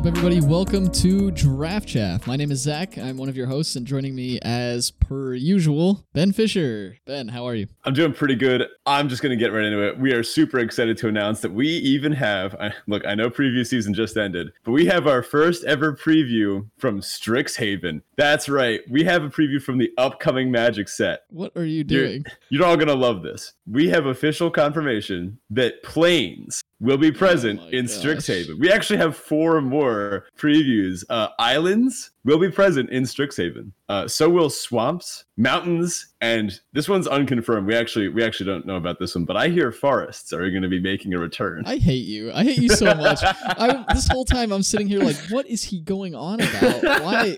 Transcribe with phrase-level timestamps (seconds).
[0.00, 0.40] Up, everybody?
[0.40, 2.26] Welcome to Draft Chaff.
[2.26, 2.96] My name is Zach.
[2.96, 6.96] I'm one of your hosts, and joining me, as per usual, Ben Fisher.
[7.04, 7.66] Ben, how are you?
[7.84, 8.66] I'm doing pretty good.
[8.86, 9.98] I'm just going to get right into it.
[9.98, 13.66] We are super excited to announce that we even have I, look, I know preview
[13.66, 18.00] season just ended, but we have our first ever preview from Strixhaven.
[18.16, 18.80] That's right.
[18.88, 21.24] We have a preview from the upcoming Magic set.
[21.28, 22.24] What are you doing?
[22.48, 23.52] You're, you're all going to love this.
[23.66, 27.84] We have official confirmation that Plains will be present Oh in.
[27.86, 28.58] Strixhaven.
[28.58, 31.04] We actually have four more previews.
[31.08, 33.72] Uh, islands will be present in Strixhaven.
[33.88, 37.66] Uh, so will swamps, mountains, and this one's unconfirmed.
[37.66, 40.62] We actually we actually don't know about this one, but I hear forests are going
[40.62, 41.62] to be making a return.
[41.66, 42.32] I hate you.
[42.32, 43.20] I hate you so much.
[43.22, 46.82] I, this whole time I'm sitting here like, what is he going on about?
[47.02, 47.36] Why?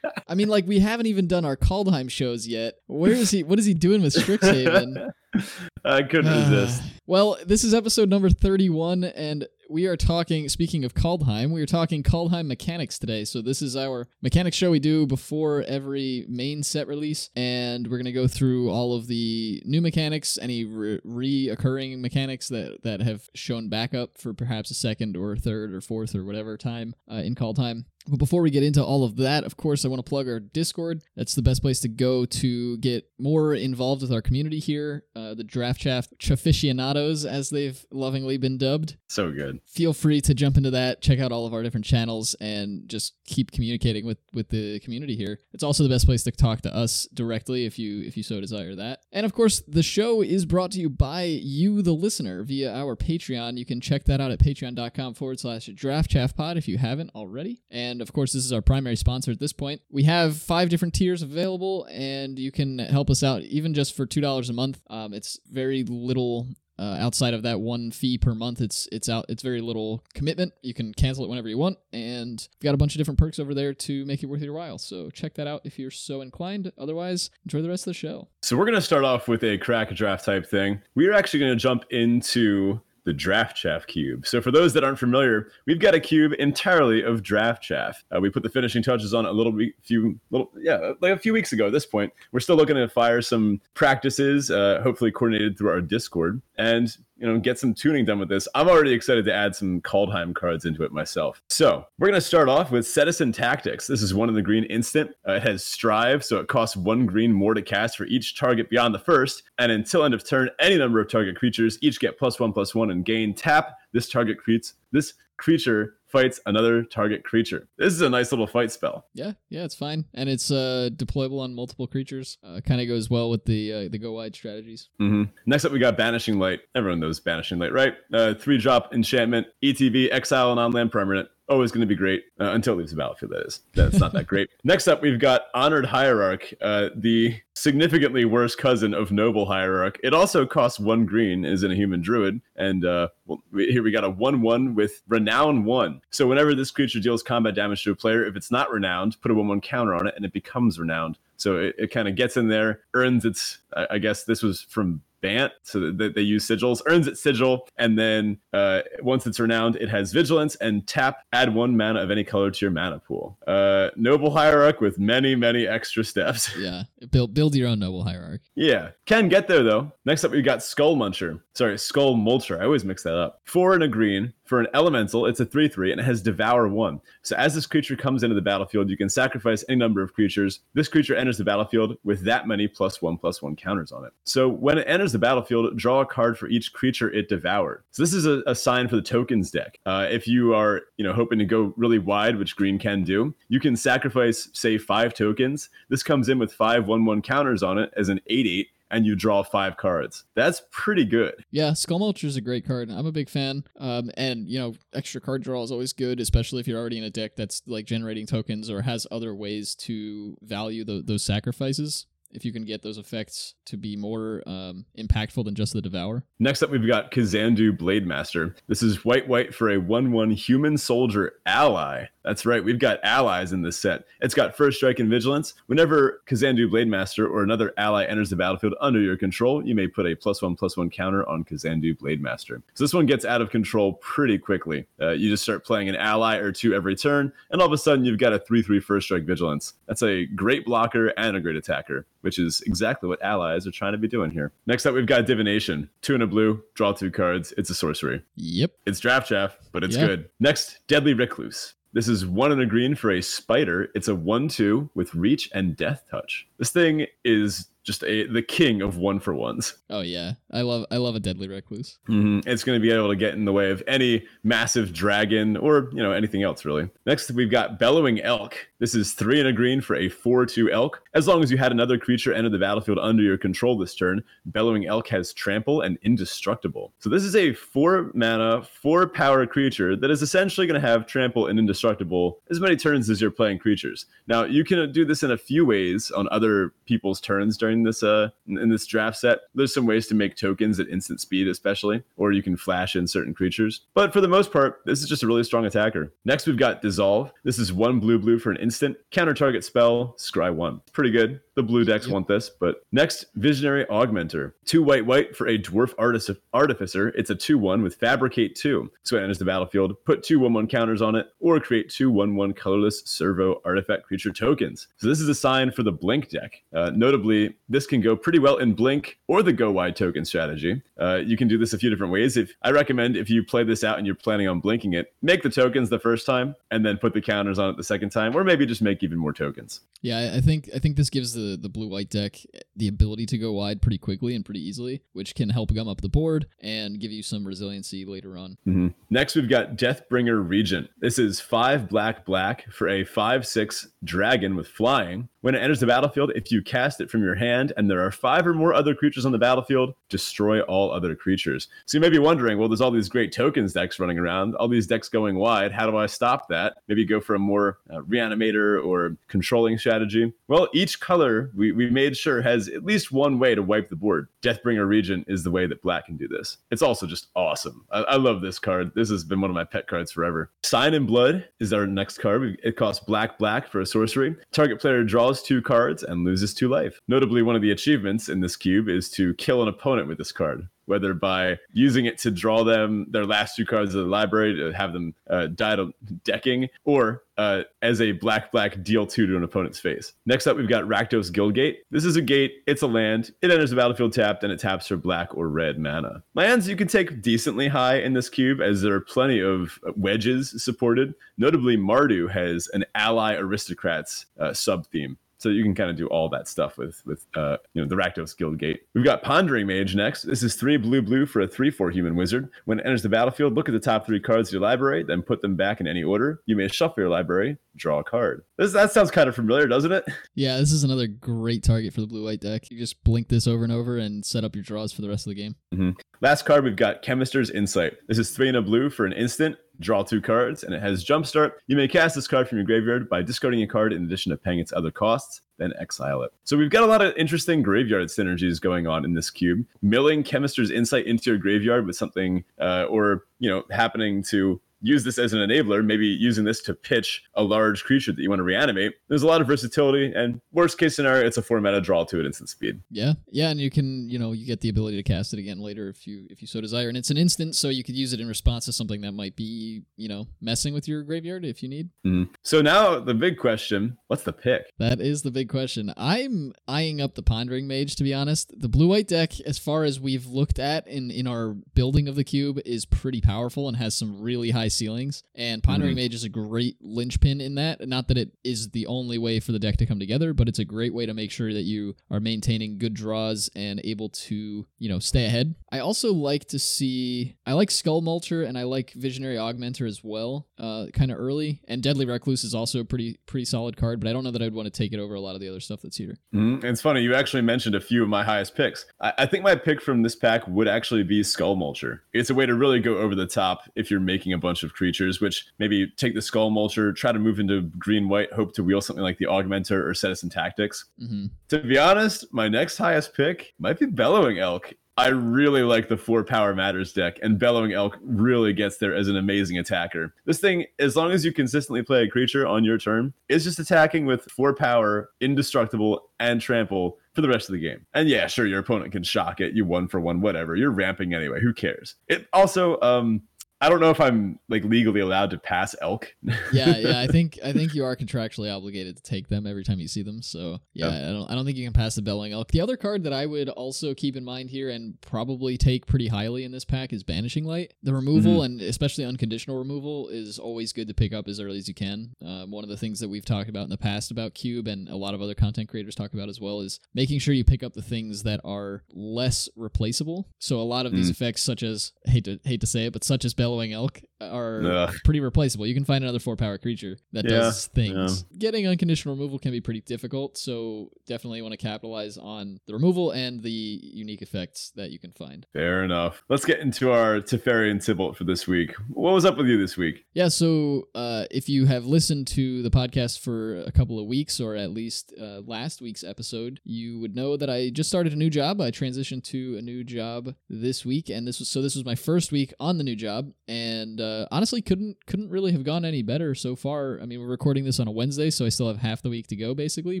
[0.28, 2.74] I mean, like we haven't even done our Kaldheim shows yet.
[2.86, 3.42] Where is he?
[3.42, 5.10] What is he doing with Strixhaven?
[5.84, 6.82] I couldn't resist.
[7.06, 11.66] well, this is episode number 31, and we are talking, speaking of Kaldheim, we are
[11.66, 13.24] talking Kaldheim mechanics today.
[13.24, 17.98] So, this is our mechanics show we do before every main set release, and we're
[17.98, 23.00] going to go through all of the new mechanics, any re- reoccurring mechanics that, that
[23.00, 26.94] have shown back up for perhaps a second or third or fourth or whatever time
[27.10, 27.84] uh, in Kaldheim.
[28.08, 30.40] But before we get into all of that, of course, I want to plug our
[30.40, 31.02] Discord.
[31.16, 35.34] That's the best place to go to get more involved with our community here, uh,
[35.34, 38.96] the Draft Chaff Chaficionados, as they've lovingly been dubbed.
[39.08, 39.60] So good.
[39.66, 43.14] Feel free to jump into that, check out all of our different channels, and just
[43.26, 45.38] keep communicating with with the community here.
[45.52, 48.40] It's also the best place to talk to us directly if you if you so
[48.40, 49.00] desire that.
[49.12, 52.96] And of course, the show is brought to you by you, the listener, via our
[52.96, 53.56] Patreon.
[53.56, 57.10] You can check that out at patreon.com forward slash draft chaff pod if you haven't
[57.14, 57.62] already.
[57.70, 59.82] And of course, this is our primary sponsor at this point.
[59.90, 64.06] We have five different tiers available, and you can help us out even just for
[64.06, 64.80] two dollars a month.
[64.88, 66.48] Um, it's very little
[66.78, 70.52] uh, outside of that one fee per month it's it's out it's very little commitment
[70.62, 73.38] you can cancel it whenever you want and we've got a bunch of different perks
[73.38, 76.20] over there to make it worth your while so check that out if you're so
[76.20, 79.42] inclined otherwise enjoy the rest of the show So we're going to start off with
[79.42, 80.80] a crack draft type thing.
[80.94, 84.26] We are actually going to jump into the draft chaff cube.
[84.26, 88.04] So for those that aren't familiar, we've got a cube entirely of draft chaff.
[88.14, 91.18] Uh, we put the finishing touches on a little we- few little yeah like a
[91.18, 91.68] few weeks ago.
[91.68, 95.80] At this point, we're still looking to fire some practices, uh, hopefully coordinated through our
[95.80, 98.46] Discord, and you know get some tuning done with this.
[98.54, 101.42] I'm already excited to add some Kaldheim cards into it myself.
[101.48, 103.86] So we're going to start off with Citizen Tactics.
[103.86, 105.12] This is one in the green instant.
[105.26, 108.68] Uh, it has Strive, so it costs one green more to cast for each target
[108.70, 109.44] beyond the first.
[109.58, 112.74] And until end of turn, any number of target creatures each get plus one plus
[112.74, 113.78] one and gain tap.
[113.92, 117.68] This target creates this creature fights another target creature.
[117.78, 119.06] This is a nice little fight spell.
[119.14, 123.10] yeah yeah it's fine and it's uh deployable on multiple creatures uh, kind of goes
[123.10, 126.60] well with the uh, the go wide strategies hmm Next up, we got Banishing Light.
[126.74, 127.94] Everyone knows Banishing Light, right?
[128.12, 131.28] Uh, three drop enchantment, ETB, exile, and nonland permanent.
[131.48, 133.32] Always going to be great uh, until it leaves the battlefield.
[133.32, 134.50] That is, that's not that great.
[134.64, 139.98] Next up, we've got Honored Hierarch, uh, the significantly worse cousin of Noble Hierarch.
[140.02, 143.82] It also costs one green, is in a human druid, and uh, well, we, here
[143.82, 146.00] we got a one-one with Renown one.
[146.10, 149.30] So whenever this creature deals combat damage to a player, if it's not renowned, put
[149.30, 151.18] a one-one counter on it, and it becomes renowned.
[151.36, 153.58] So it, it kind of gets in there, earns its.
[153.74, 157.66] I, I guess this was from Bant, so that they use sigils, earns its sigil,
[157.76, 162.12] and then uh, once it's renowned, it has vigilance and tap, add one mana of
[162.12, 163.36] any color to your mana pool.
[163.44, 166.56] Uh, noble hierarch with many, many extra steps.
[166.58, 169.92] yeah build build your own noble hierarchy yeah, can get there though.
[170.06, 171.40] Next up, we got Skull Muncher.
[171.54, 172.58] Sorry, Skull Mulcher.
[172.58, 173.40] I always mix that up.
[173.44, 174.32] Four and a green.
[174.46, 177.00] For an elemental, it's a 3 3 and it has Devour 1.
[177.22, 180.60] So as this creature comes into the battlefield, you can sacrifice any number of creatures.
[180.72, 184.12] This creature enters the battlefield with that many plus 1 plus 1 counters on it.
[184.24, 187.82] So when it enters the battlefield, draw a card for each creature it devoured.
[187.90, 189.80] So this is a, a sign for the tokens deck.
[189.84, 193.34] Uh, if you are you know hoping to go really wide, which green can do,
[193.48, 195.70] you can sacrifice, say, five tokens.
[195.88, 199.04] This comes in with five 1 1 counters on it as an 8 8 and
[199.04, 200.24] you draw five cards.
[200.34, 201.34] That's pretty good.
[201.50, 202.90] Yeah, Skull Mulcher is a great card.
[202.90, 203.64] I'm a big fan.
[203.78, 207.04] Um, and you know, extra card draw is always good, especially if you're already in
[207.04, 212.06] a deck that's like generating tokens or has other ways to value tho- those sacrifices.
[212.32, 216.24] If you can get those effects to be more um, impactful than just the devour.
[216.38, 218.54] Next up, we've got Kazandu Blade Master.
[218.68, 222.06] This is white white for a 1 1 human soldier ally.
[222.26, 224.04] That's right, we've got allies in this set.
[224.20, 225.54] It's got first strike and vigilance.
[225.66, 229.86] Whenever Kazandu Blade Master or another ally enters the battlefield under your control, you may
[229.86, 232.60] put a plus one plus one counter on Kazandu Blade Master.
[232.74, 234.86] So this one gets out of control pretty quickly.
[235.00, 237.78] Uh, you just start playing an ally or two every turn, and all of a
[237.78, 239.74] sudden you've got a 3 3 first strike vigilance.
[239.86, 243.92] That's a great blocker and a great attacker, which is exactly what allies are trying
[243.92, 244.50] to be doing here.
[244.66, 245.88] Next up, we've got Divination.
[246.02, 247.54] Two and a blue, draw two cards.
[247.56, 248.20] It's a sorcery.
[248.34, 248.72] Yep.
[248.84, 250.06] It's draft chaff, but it's Yeah.
[250.06, 250.28] good.
[250.40, 251.74] Next, Deadly Recluse.
[251.92, 253.90] This is one in a green for a spider.
[253.94, 256.48] It's a 1 2 with reach and death touch.
[256.58, 259.74] This thing is just a the king of one for ones.
[259.88, 261.98] Oh yeah, I love I love a deadly recluse.
[262.08, 262.48] Mm-hmm.
[262.48, 265.88] It's going to be able to get in the way of any massive dragon or
[265.92, 266.90] you know anything else really.
[267.06, 268.56] Next we've got bellowing elk.
[268.78, 271.02] This is three and a green for a four-two elk.
[271.14, 274.22] As long as you had another creature enter the battlefield under your control this turn,
[274.44, 276.92] bellowing elk has trample and indestructible.
[276.98, 281.06] So this is a four mana, four power creature that is essentially going to have
[281.06, 284.06] trample and indestructible as many turns as you're playing creatures.
[284.26, 288.02] Now you can do this in a few ways on other people's turns during this
[288.02, 289.40] uh in this draft set.
[289.54, 293.06] There's some ways to make tokens at instant speed, especially, or you can flash in
[293.06, 293.82] certain creatures.
[293.94, 296.12] But for the most part, this is just a really strong attacker.
[296.24, 297.32] Next, we've got Dissolve.
[297.44, 300.14] This is one blue blue for an instant counter target spell.
[300.18, 300.80] Scry one.
[300.92, 301.40] Pretty good.
[301.56, 302.50] The blue decks want this.
[302.50, 304.52] But next, Visionary Augmenter.
[304.66, 307.08] Two white white for a Dwarf Artis- Artificer.
[307.08, 308.90] It's a 2 1 with Fabricate 2.
[309.04, 309.96] So it enters the battlefield.
[310.04, 314.02] Put two 1 1 counters on it, or create two 1 1 colorless servo artifact
[314.02, 314.88] creature tokens.
[314.98, 316.62] So this is a sign for the Blink deck.
[316.74, 320.82] Uh, notably, this can go pretty well in Blink or the Go Wide token strategy.
[321.00, 322.36] Uh, you can do this a few different ways.
[322.36, 325.42] If I recommend if you play this out and you're planning on blinking it, make
[325.42, 328.36] the tokens the first time and then put the counters on it the second time,
[328.36, 329.80] or maybe just make even more tokens.
[330.02, 332.38] Yeah, I think I think this gives the the blue white deck
[332.74, 336.00] the ability to go wide pretty quickly and pretty easily, which can help gum up
[336.00, 338.56] the board and give you some resiliency later on.
[338.66, 338.88] Mm-hmm.
[339.10, 340.88] Next, we've got Deathbringer Regent.
[341.00, 345.28] This is five black black for a five six dragon with flying.
[345.46, 348.10] When it enters the battlefield, if you cast it from your hand and there are
[348.10, 351.68] five or more other creatures on the battlefield, destroy all other creatures.
[351.84, 354.66] So you may be wondering, well, there's all these great tokens decks running around, all
[354.66, 355.70] these decks going wide.
[355.70, 356.78] How do I stop that?
[356.88, 360.32] Maybe go for a more uh, reanimator or controlling strategy.
[360.48, 363.94] Well, each color we, we made sure has at least one way to wipe the
[363.94, 364.26] board.
[364.42, 366.58] Deathbringer Regent is the way that black can do this.
[366.72, 367.86] It's also just awesome.
[367.92, 368.90] I, I love this card.
[368.96, 370.50] This has been one of my pet cards forever.
[370.64, 372.58] Sign in Blood is our next card.
[372.64, 374.34] It costs black black for a sorcery.
[374.50, 377.00] Target player draws two cards and loses two life.
[377.08, 380.32] Notably, one of the achievements in this cube is to kill an opponent with this
[380.32, 384.56] card whether by using it to draw them their last two cards of the library
[384.56, 385.92] to have them uh, die to
[386.24, 390.14] decking, or uh, as a black black deal two to an opponent's face.
[390.24, 391.76] Next up, we've got Rakdos Guildgate.
[391.90, 392.62] This is a gate.
[392.66, 393.32] It's a land.
[393.42, 396.22] It enters the battlefield tapped, and it taps for black or red mana.
[396.34, 400.62] Lands you can take decently high in this cube, as there are plenty of wedges
[400.62, 401.14] supported.
[401.36, 405.18] Notably, Mardu has an ally aristocrats uh, sub theme.
[405.38, 407.96] So you can kind of do all that stuff with with uh, you know the
[407.96, 408.82] Rakdos Guild Gate.
[408.94, 410.22] We've got Pondering Mage next.
[410.22, 412.48] This is three blue blue for a three four human wizard.
[412.64, 415.22] When it enters the battlefield, look at the top three cards of your library, then
[415.22, 416.42] put them back in any order.
[416.46, 418.44] You may shuffle your library, draw a card.
[418.56, 420.04] This, that sounds kind of familiar, doesn't it?
[420.34, 422.70] Yeah, this is another great target for the blue white deck.
[422.70, 425.26] You just blink this over and over and set up your draws for the rest
[425.26, 425.56] of the game.
[425.74, 425.90] Mm-hmm.
[426.20, 427.94] Last card, we've got Chemister's Insight.
[428.06, 431.04] This is three in a blue for an instant draw two cards, and it has
[431.04, 431.52] Jumpstart.
[431.66, 434.36] You may cast this card from your graveyard by discarding a card in addition to
[434.36, 436.32] paying its other costs, then exile it.
[436.44, 439.64] So we've got a lot of interesting graveyard synergies going on in this cube.
[439.82, 445.04] Milling Chemister's Insight into your graveyard with something, uh, or you know, happening to use
[445.04, 448.38] this as an enabler, maybe using this to pitch a large creature that you want
[448.40, 448.94] two reanimate.
[449.08, 452.20] There's a lot of versatility, and worst case scenario, it's a four mana draw to
[452.20, 452.80] at instant speed.
[452.90, 455.60] Yeah, yeah, and you can, you know, you get the ability to cast it again
[455.60, 458.12] later if you if you so desire, and it's an instant, so you could use
[458.12, 461.62] it in response to something that might be, you know, messing with your graveyard if
[461.62, 461.90] you need.
[462.06, 462.32] Mm-hmm.
[462.42, 464.70] So now the big question: What's the pick?
[464.78, 465.92] That is the big question.
[465.96, 468.52] I'm eyeing up the Pondering Mage to be honest.
[468.58, 472.14] The blue white deck, as far as we've looked at in in our building of
[472.14, 475.22] the cube, is pretty powerful and has some really high ceilings.
[475.34, 476.04] And Pondering mm-hmm.
[476.04, 477.86] Mage is a great linchpin in that.
[477.86, 480.58] Not that it is the only way for the deck to come together, but it's
[480.58, 484.66] a great way to make sure that you are maintaining good draws and able to,
[484.78, 485.54] you know, stay ahead.
[485.72, 490.02] I also like to see I like Skull Mulcher and I like Visionary Augmenter as
[490.02, 491.60] well, uh, kind of early.
[491.68, 494.42] And Deadly Recluse is also a pretty pretty solid card, but I don't know that
[494.42, 496.16] I'd want to take it over a lot of the other stuff that's here.
[496.34, 496.64] Mm-hmm.
[496.66, 498.86] It's funny you actually mentioned a few of my highest picks.
[499.00, 502.00] I-, I think my pick from this pack would actually be Skull Mulcher.
[502.12, 504.65] It's a way to really go over the top if you're making a bunch of
[504.72, 508.52] creatures creatures, which maybe take the Skull Mulcher, try to move into green white, hope
[508.54, 510.86] to wheel something like the Augmenter or Citizen Tactics.
[511.02, 511.26] Mm-hmm.
[511.48, 514.72] To be honest, my next highest pick might be Bellowing Elk.
[514.98, 519.08] I really like the four power matters deck, and Bellowing Elk really gets there as
[519.08, 520.14] an amazing attacker.
[520.24, 523.58] This thing, as long as you consistently play a creature on your turn, is just
[523.58, 527.84] attacking with four power, indestructible, and trample for the rest of the game.
[527.92, 530.56] And yeah, sure, your opponent can shock it, you one for one, whatever.
[530.56, 531.42] You're ramping anyway.
[531.42, 531.96] Who cares?
[532.08, 533.20] It also, um,
[533.60, 536.14] I don't know if I'm like legally allowed to pass elk.
[536.52, 537.00] yeah, yeah.
[537.00, 540.02] I think I think you are contractually obligated to take them every time you see
[540.02, 540.20] them.
[540.20, 542.48] So yeah, I don't I don't think you can pass the bellowing elk.
[542.48, 546.08] The other card that I would also keep in mind here and probably take pretty
[546.08, 547.72] highly in this pack is banishing light.
[547.82, 551.66] The removal and especially unconditional removal is always good to pick up as early as
[551.66, 552.14] you can.
[552.24, 554.88] Um, one of the things that we've talked about in the past about Cube and
[554.88, 557.62] a lot of other content creators talk about as well is making sure you pick
[557.62, 560.28] up the things that are less replaceable.
[560.38, 563.04] So a lot of these effects, such as hate to hate to say it, but
[563.04, 564.94] such as bellowing elk, are Ugh.
[565.04, 565.66] pretty replaceable.
[565.66, 568.24] You can find another four power creature that Yeah, does things.
[568.36, 573.12] Getting unconditional removal can be pretty difficult, so definitely want to capitalize on the removal
[573.12, 575.46] and the unique effects that you can find.
[575.52, 576.24] Fair enough.
[576.28, 578.74] Let's get into our Teferi and Tibalt for this week.
[578.88, 580.04] What was up with you this week?
[580.14, 584.40] Yeah, so uh, if you have listened to the podcast for a couple of weeks,
[584.40, 588.16] or at least uh, last week's episode, you would know that I just started a
[588.16, 588.60] new job.
[588.60, 591.94] I transitioned to a new job this week, and this was so this was my
[591.94, 596.02] first week on the new job, and uh, honestly couldn't couldn't really have gone any
[596.02, 596.98] better so far.
[597.00, 599.26] I mean, we're recording this on a Wednesday, so I still have half the week
[599.28, 600.00] to go, basically,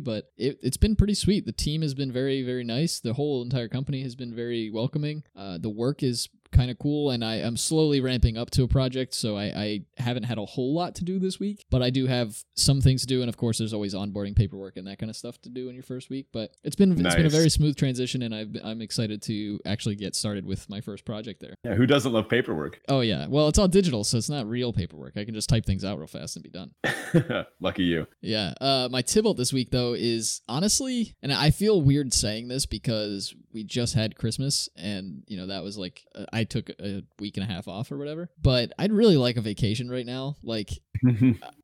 [0.00, 1.46] but it, it's been pretty sweet.
[1.46, 3.00] The team has been very very nice.
[3.00, 5.22] The whole entire company has been very welcoming.
[5.34, 8.68] Uh, the work is kind of cool and I, I'm slowly ramping up to a
[8.68, 11.90] project so I, I haven't had a whole lot to do this week but I
[11.90, 14.98] do have some things to do and of course there's always onboarding paperwork and that
[14.98, 17.30] kind of stuff to do in your first week but it's been it's been a
[17.30, 21.40] very smooth transition and I've, I'm excited to actually get started with my first project
[21.40, 22.80] there Yeah, who doesn't love paperwork?
[22.88, 25.66] oh yeah well it's all digital so it's not real paperwork I can just type
[25.66, 26.70] things out real fast and be done
[27.60, 28.06] Lucky you.
[28.20, 28.54] yeah.
[28.60, 33.34] Uh, my Tibalt this week, though, is honestly, and I feel weird saying this because
[33.52, 37.44] we just had Christmas and, you know, that was like, uh, Took a week and
[37.44, 38.30] a half off or whatever.
[38.40, 40.36] But I'd really like a vacation right now.
[40.42, 40.70] Like,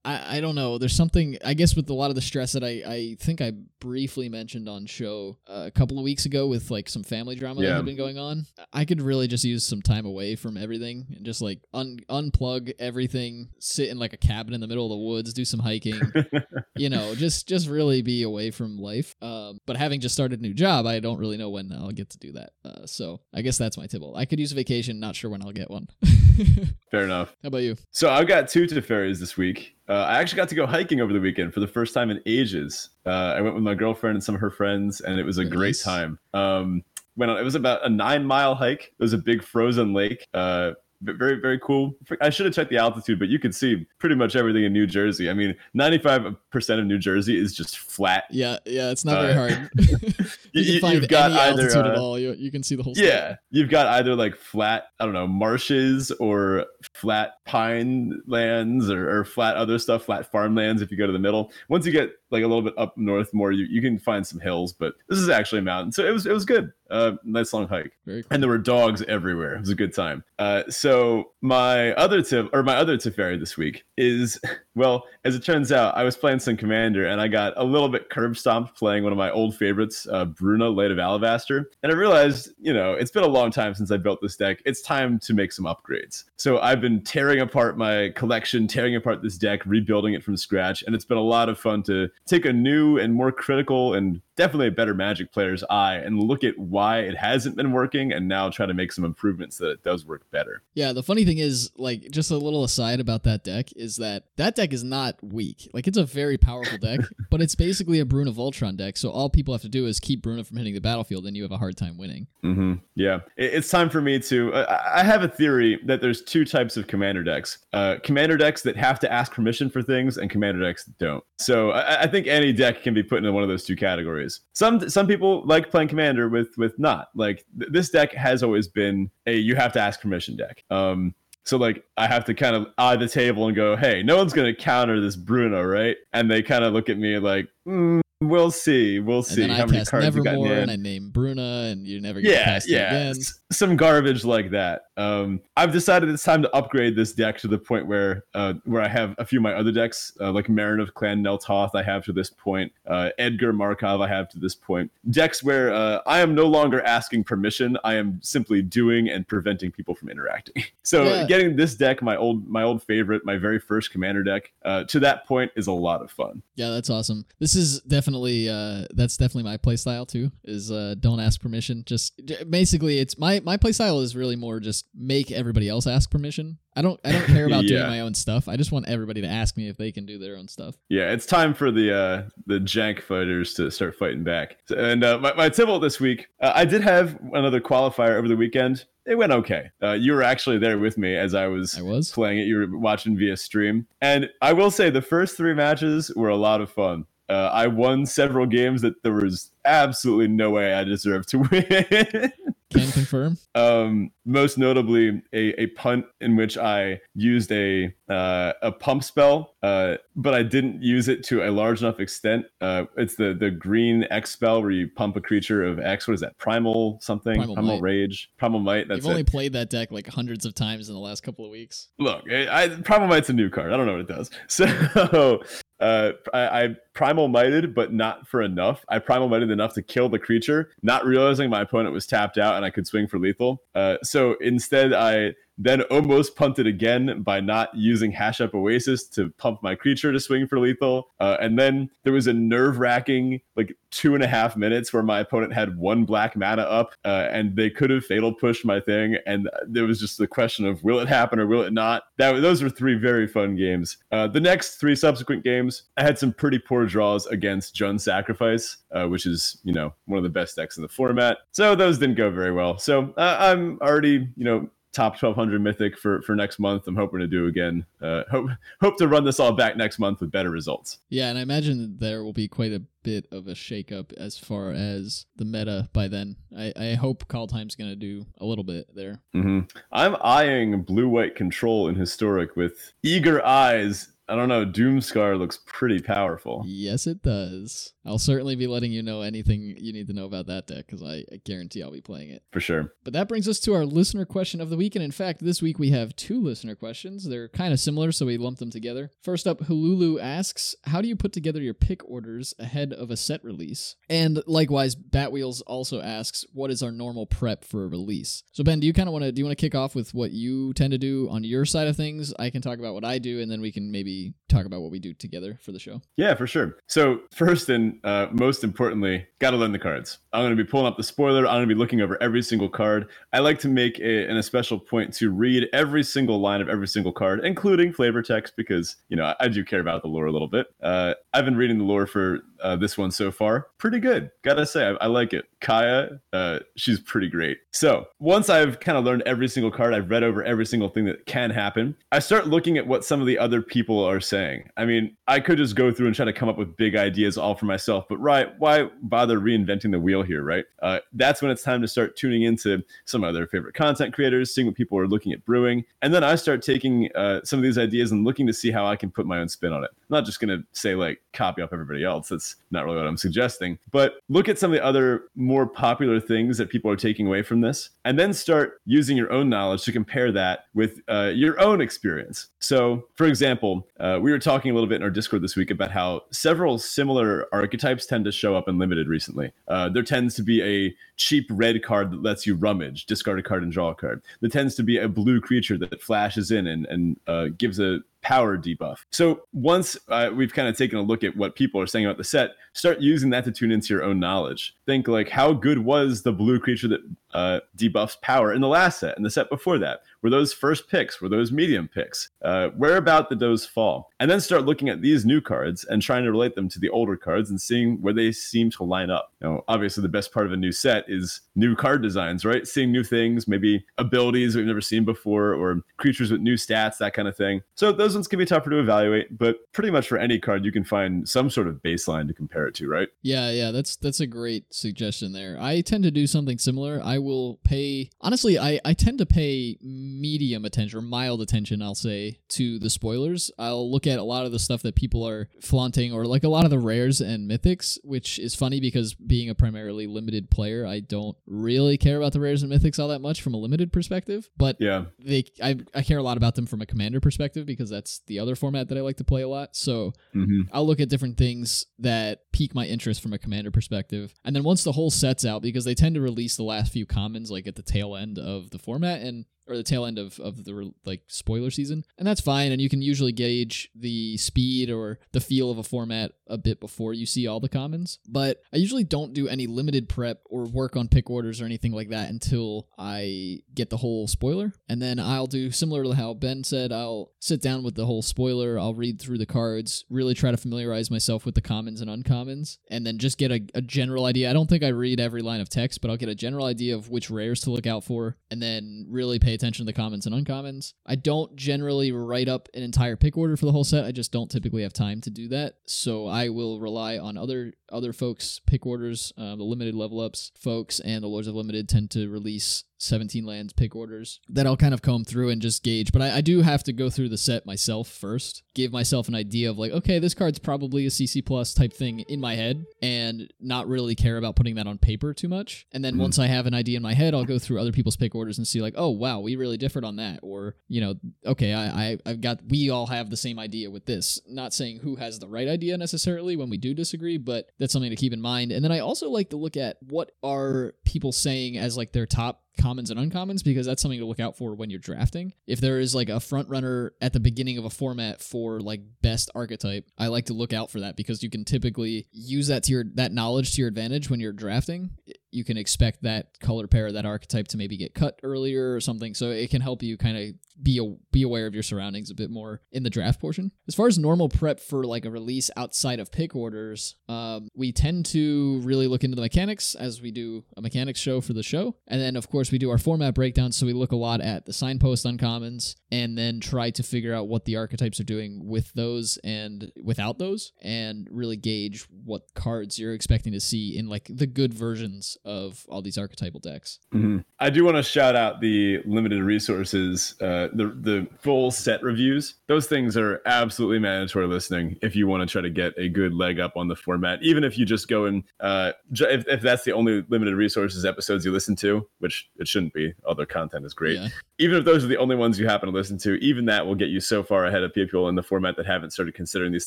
[0.05, 0.79] I, I don't know.
[0.79, 3.53] There's something, I guess, with a lot of the stress that I, I think I
[3.81, 7.61] briefly mentioned on show uh, a couple of weeks ago with like some family drama
[7.63, 8.47] that had been going on.
[8.73, 12.73] I could really just use some time away from everything and just like un- unplug
[12.79, 16.01] everything, sit in like a cabin in the middle of the woods, do some hiking,
[16.77, 19.15] you know, just just really be away from life.
[19.23, 22.11] Um, but having just started a new job, I don't really know when I'll get
[22.11, 22.51] to do that.
[22.65, 24.17] Uh, so I guess that's my tibble.
[24.17, 25.89] I could use a vacation, not sure when I'll get one.
[26.91, 27.35] Fair enough.
[27.43, 27.77] How about you?
[27.91, 29.75] So I've got two Teferis this week.
[29.89, 32.21] Uh, I actually got to go hiking over the weekend for the first time in
[32.27, 32.91] ages.
[33.07, 35.45] Uh, I went with my girlfriend and some of her friends, and it was a
[35.45, 36.19] Very great time.
[36.35, 36.83] Um,
[37.17, 38.93] went on, it was about a nine mile hike.
[38.99, 40.27] It was a big frozen lake.
[40.35, 40.73] Uh,
[41.05, 41.95] but very very cool.
[42.21, 44.87] I should have checked the altitude, but you could see pretty much everything in New
[44.87, 45.29] Jersey.
[45.29, 48.23] I mean, ninety five percent of New Jersey is just flat.
[48.31, 49.71] Yeah, yeah, it's not very Uh, hard.
[50.55, 52.19] You- you can find you've got any either, altitude at uh, all.
[52.19, 53.07] You, you can see the whole state.
[53.07, 56.67] Yeah, you've got either like flat, I don't know, marshes or
[57.03, 61.19] flat pine lands or, or flat other stuff, flat farmlands if you go to the
[61.19, 61.51] middle.
[61.69, 64.39] Once you get like a little bit up north more, you, you can find some
[64.39, 65.91] hills, but this is actually a mountain.
[65.91, 66.73] So it was it was good.
[66.93, 67.93] Uh, nice long hike.
[68.05, 68.23] Cool.
[68.31, 69.55] And there were dogs everywhere.
[69.55, 70.23] It was a good time.
[70.39, 74.39] Uh, so my other tip or my other Teferi this week is
[74.75, 77.89] well, as it turns out, I was playing some commander and I got a little
[77.89, 81.71] bit curb stomped playing one of my old favorites, uh, Bruna, Light of Alabaster.
[81.83, 84.63] And I realized, you know, it's been a long time since I built this deck.
[84.65, 86.25] It's time to make some upgrades.
[86.37, 90.83] So I've been tearing apart my collection, tearing apart this deck, rebuilding it from scratch.
[90.83, 94.21] And it's been a lot of fun to take a new and more critical and
[94.37, 98.29] definitely a better magic player's eye and look at why it hasn't been working and
[98.29, 100.63] now try to make some improvements that it does work better.
[100.75, 104.25] Yeah, the funny thing is, like, just a little aside about that deck is that
[104.37, 105.71] that deck is not weak.
[105.73, 108.97] Like, it's a very powerful deck, but it's basically a Bruna Voltron deck.
[108.97, 111.43] So all people have to do is keep Bruna from hitting the battlefield, and you
[111.43, 112.27] have a hard time winning.
[112.43, 114.53] hmm Yeah, It- it's time for me to.
[114.53, 118.37] Uh, I I have a theory that there's two types of commander decks: uh, commander
[118.37, 121.25] decks that have to ask permission for things, and commander decks that don't.
[121.39, 124.41] So I, I think any deck can be put into one of those two categories.
[124.53, 128.69] Some some people like playing commander with with not like th- this deck has always
[128.69, 130.65] been a you have to ask permission deck.
[130.71, 131.15] Um,
[131.45, 134.33] so like I have to kind of eye the table and go, hey, no one's
[134.33, 135.97] gonna counter this Bruno, right?
[136.13, 139.51] And they kind of look at me like, mm, we'll see, we'll And see then
[139.51, 142.01] I how many cast cards you got in Nevermore, and I name Bruna, and you
[142.01, 143.23] never get yeah, past it yeah, again.
[143.53, 144.87] Some garbage like that.
[144.97, 148.83] Um, I've decided it's time to upgrade this deck to the point where uh, where
[148.83, 151.75] I have a few of my other decks, uh, like Meren of Clan Nel Toth,
[151.75, 154.91] I have to this point, uh, Edgar Markov, I have to this point.
[155.11, 159.71] Decks where uh, I am no longer asking permission, I am simply doing and preventing
[159.71, 160.65] people from interacting.
[160.83, 161.27] so Yeah.
[161.27, 165.01] getting this deck, my old my old favorite, my very first commander deck, uh, to
[165.01, 166.43] that point is a lot of fun.
[166.57, 167.25] Yeah, that's awesome.
[167.39, 170.31] This is definitely uh that's definitely my playstyle too.
[170.45, 171.83] Is uh don't ask permission.
[171.87, 176.59] Just basically it's my my playstyle is really more just make everybody else ask permission.
[176.75, 177.79] I don't I don't care about Yeah.
[177.79, 178.49] doing my own stuff.
[178.49, 180.77] I just want everybody to ask me if they can do their own stuff.
[180.89, 184.57] Yeah, it's time for the uh, the jank fighters to start fighting back.
[184.77, 188.37] And uh, my, my tibble this week, uh, I did have another qualifier over the
[188.37, 188.85] weekend.
[189.05, 189.71] It went okay.
[189.83, 192.13] Uh, you were actually there with me as I was, I was.
[192.13, 192.43] playing it.
[192.45, 196.37] You were watching via stream, and I will say the first three matches were a
[196.37, 197.07] lot of fun.
[197.29, 202.33] Uh, I won several games that there was absolutely no way I deserved to win.
[202.73, 203.39] Can confirm.
[203.55, 209.55] um, most notably a, a punt in which I used a uh, a pump spell,
[209.63, 212.45] uh, but I didn't use it to a large enough extent.
[212.61, 216.07] Uh, it's the the green X spell where you pump a creature of X.
[216.07, 216.37] What is that?
[216.37, 217.37] Primal something?
[217.37, 218.31] Primal Primal, Rage.
[218.37, 218.89] Primal Might.
[218.89, 219.29] That's You've only it.
[219.29, 221.89] played that deck like hundreds of times in the last couple of weeks.
[221.99, 223.73] Look, I, I, Primal Might's a new card.
[223.73, 224.31] I don't know what it does.
[224.49, 225.43] So.
[225.81, 228.85] Uh, I, I primal mighted, but not for enough.
[228.89, 232.55] I primal mighted enough to kill the creature, not realizing my opponent was tapped out
[232.55, 233.63] and I could swing for lethal.
[233.75, 239.63] Uh, so instead, I then almost punted again by not using Hashep Oasis to pump
[239.63, 241.11] my creature to swing for lethal.
[241.21, 245.03] Uh, and then there was a nerve wracking, like two and a half minutes where
[245.03, 248.81] my opponent had one black mana up uh, and they could have fatal pushed my
[248.81, 249.17] thing.
[249.27, 252.05] And there was just the question of will it happen or will it not?
[252.17, 253.99] That Those were three very fun games.
[254.11, 258.79] Uh, the next three subsequent games, I had some pretty poor draws against Jund Sacrifice,
[258.91, 261.39] uh, which is, you know, one of the best decks in the format.
[261.53, 262.79] So those didn't go very well.
[262.79, 267.19] So uh, I'm already, you know, top 1200 mythic for for next month i'm hoping
[267.19, 270.51] to do again uh hope hope to run this all back next month with better
[270.51, 274.13] results Yeah, and I imagine that there will be quite a bit of a shakeup
[274.15, 276.37] as far as the meta by then.
[276.57, 279.21] I, I hope Kaldheim's going to do a little bit there.
[279.35, 279.61] mm-hmm.
[279.91, 285.59] i'm eyeing blue white control in historic with eager eyes i don't know Doomskar looks
[285.67, 287.93] pretty powerful Yes, it does.
[288.05, 291.03] I'll certainly be letting you know anything you need to know about that deck because
[291.03, 292.43] I, I guarantee I'll be playing it.
[292.51, 294.95] for sure But that brings us to our listener question of the week.
[294.95, 297.29] And in fact, this week we have two listener questions.
[297.29, 299.11] They're kind of similar, so we lumped them together.
[299.23, 303.17] First up, Hululu asks, How do you put together your pick orders ahead of a
[303.17, 303.97] set release?
[304.09, 308.43] And likewise, Batwheels also asks, What is our normal prep for a release?
[308.53, 310.13] So Ben, do you kind of want to do you want to kick off with
[310.15, 312.35] what you tend to do on your side of things?
[312.39, 314.91] I can talk about what I do, and then we can maybe talk about what
[314.91, 316.01] we do together for the show.
[316.17, 316.77] Yeah, for sure.
[316.87, 320.19] So first and uh, most importantly, gotta learn the cards.
[320.33, 321.47] I'm gonna be pulling up the spoiler.
[321.47, 323.09] I'm gonna be looking over every single card.
[323.33, 326.89] I like to make a, an especial point to read every single line of every
[326.89, 330.27] single card, including flavor text, because you know I, I do care about the lore
[330.27, 330.67] a little bit.
[330.83, 333.69] Uh, I've been reading the lore for uh, this one so far.
[333.79, 334.87] Pretty good, gotta say.
[334.87, 335.47] I, I like it.
[335.61, 337.59] Kaya, uh, she's pretty great.
[337.73, 341.05] So once I've kind of learned every single card, I've read over every single thing
[341.07, 341.97] that can happen.
[342.11, 344.69] I start looking at what some of the other people are saying.
[344.77, 347.39] I mean, I could just go through and try to come up with big ideas
[347.39, 350.65] all for myself, but right, why bother reinventing the wheel here, right?
[350.81, 354.55] Uh, that's when it's time to start tuning into some of their favorite content creators,
[354.55, 357.63] seeing what people are looking at brewing, and then I start taking uh, some of
[357.63, 359.91] these ideas and looking to see how I can put my own spin on it.
[360.13, 362.29] Not just gonna say like copy off everybody else.
[362.29, 366.21] That's not really what I'm suggesting, but look at some of the other more popular
[366.21, 369.83] things that people are taking away from this, and then start using your own knowledge
[369.85, 372.49] to compare that with uh, your own experience.
[372.61, 375.71] So, for example, uh, we were talking a little bit in our Discord this week
[375.71, 379.53] about how several similar archetypes tend to show up in limited recently.
[379.67, 383.43] Uh, there tends to be a cheap red card that lets you rummage, discard a
[383.43, 384.23] card and draw a card.
[384.41, 388.01] There tends to be a blue creature that flashes in and, and uh, gives a
[388.23, 388.99] power debuff.
[389.11, 392.19] So once uh, we've kind of taken a look at what people are saying about
[392.19, 394.75] the set, start using that to tune into your own knowledge.
[394.87, 397.01] Think like, how good was the blue creature that
[397.33, 400.01] uh, debuffs power in the last set and the set before that?
[400.23, 401.21] Were those first picks?
[401.21, 402.31] Were those medium picks?
[402.43, 404.11] Uh, where about did those fall?
[404.21, 406.91] And then start looking at these new cards and trying to relate them to the
[406.91, 409.33] older cards and seeing where they seem to line up.
[409.41, 412.67] Now, obviously, the best part of a new set is new card designs, right?
[412.67, 417.15] Seeing new things, maybe abilities we've never seen before, or creatures with new stats, that
[417.15, 417.63] kind of thing.
[417.75, 420.71] So those ones can be tougher to evaluate, but pretty much for any card, you
[420.71, 423.09] can find some sort of baseline to compare it to, right?
[423.23, 425.57] Yeah, yeah, that's that's a great suggestion there.
[425.61, 427.01] I tend to do something similar.
[427.03, 431.95] I will pay honestly, I, I tend to pay medium attention or mild attention, I'll
[431.95, 433.51] say, to the spoilers.
[433.59, 436.49] I'll look at a lot of the stuff that people are flaunting or like a
[436.49, 440.87] lot of the rares and mythics, which is funny because being a primarily limited player,
[440.87, 443.93] I don't really care about the rares and mythics all that much from a limited
[443.93, 444.49] perspective.
[444.57, 445.07] But Yeah.
[445.19, 448.39] they I, I care a lot about them from a commander perspective because that's the
[448.39, 449.77] other format that I like to play a lot.
[449.77, 450.63] So Mm-hmm.
[450.73, 454.33] I'll look at different things that pique my interest from a commander perspective.
[454.45, 457.07] And then once the whole set's out, because they tend to release the last few
[457.13, 460.39] commons like at the tail end of the format, and or the tail end of,
[460.41, 464.91] of the like spoiler season and that's fine and you can usually gauge the speed
[464.91, 468.61] or the feel of a format a bit before you see all the commons but
[468.73, 472.09] i usually don't do any limited prep or work on pick orders or anything like
[472.09, 476.65] that until i get the whole spoiler and then i'll do similar to how ben
[476.65, 480.51] said i'll sit down with the whole spoiler i'll read through the cards really try
[480.51, 484.25] to familiarize myself with the commons and uncommons and then just get a, a general
[484.25, 484.51] idea.
[484.51, 486.95] I don't think i read every line of text but i'll get a general idea
[486.95, 490.27] of which rares to look out for and then really pay attention to the commons
[490.27, 490.95] and uncommons.
[491.07, 494.05] I don't generally write up an entire pick order for the whole set.
[494.05, 495.75] I just don't typically have time to do that.
[495.87, 499.33] So I will rely on other other folks' pick orders.
[499.37, 503.45] Uh, the limited level ups folks and the Lords of Limited tend to release 17
[503.45, 506.13] lands pick orders that I'll kind of comb through and just gauge.
[506.13, 509.35] But I, I, do have to go through the set myself first, give myself an
[509.35, 512.85] idea of like, okay, this card's probably a CC plus type thing in my head,
[513.03, 515.87] and not really care about putting that on paper too much.
[515.93, 516.23] And then mm-hmm.
[516.23, 518.59] once I have an idea in my head, I'll go through other people's pick orders
[518.59, 521.87] and see like, oh wow, we really differed on that, or you know, okay, I,
[521.87, 524.41] I I've got we all have the same idea with this.
[524.49, 528.11] Not saying who has the right idea necessarily when we do disagree, but that's something
[528.11, 528.71] to keep in mind.
[528.71, 532.27] And then I also like to look at what are people saying as like their
[532.27, 535.53] top commons and uncommons because that's something to look out for when you're drafting.
[535.67, 539.01] If there is like a front runner at the beginning of a format for like
[539.23, 542.85] best archetype, I like to look out for that because you can typically use that
[542.85, 545.11] to your that knowledge to your advantage when you're drafting.
[545.51, 549.35] You can expect that color pair, that archetype to maybe get cut earlier or something.
[549.35, 552.35] So it can help you kind of be a, be aware of your surroundings a
[552.35, 553.71] bit more in the draft portion.
[553.87, 557.93] As far as normal prep for like a release outside of pick orders, um, we
[557.93, 561.63] tend to really look into the mechanics as we do a mechanics show for the
[561.63, 564.17] show, and then of course course, we do our format breakdown, so we look a
[564.17, 568.25] lot at the signpost uncommons and then try to figure out what the archetypes are
[568.25, 573.99] doing with those and without those, and really gauge what cards you're expecting to see
[573.99, 577.01] in like the good versions of all these archetypal decks.
[577.13, 577.39] Mm-hmm.
[577.59, 582.55] I do want to shout out the limited resources, uh, the the full set reviews.
[582.69, 586.33] Those things are absolutely mandatory listening if you want to try to get a good
[586.33, 587.43] leg up on the format.
[587.43, 591.45] Even if you just go and uh, if, if that's the only limited resources episodes
[591.45, 593.13] you listen to, which it shouldn't be.
[593.27, 594.19] Other content is great.
[594.19, 594.29] Yeah.
[594.59, 596.95] Even if those are the only ones you happen to listen to, even that will
[596.95, 599.87] get you so far ahead of people in the format that haven't started considering these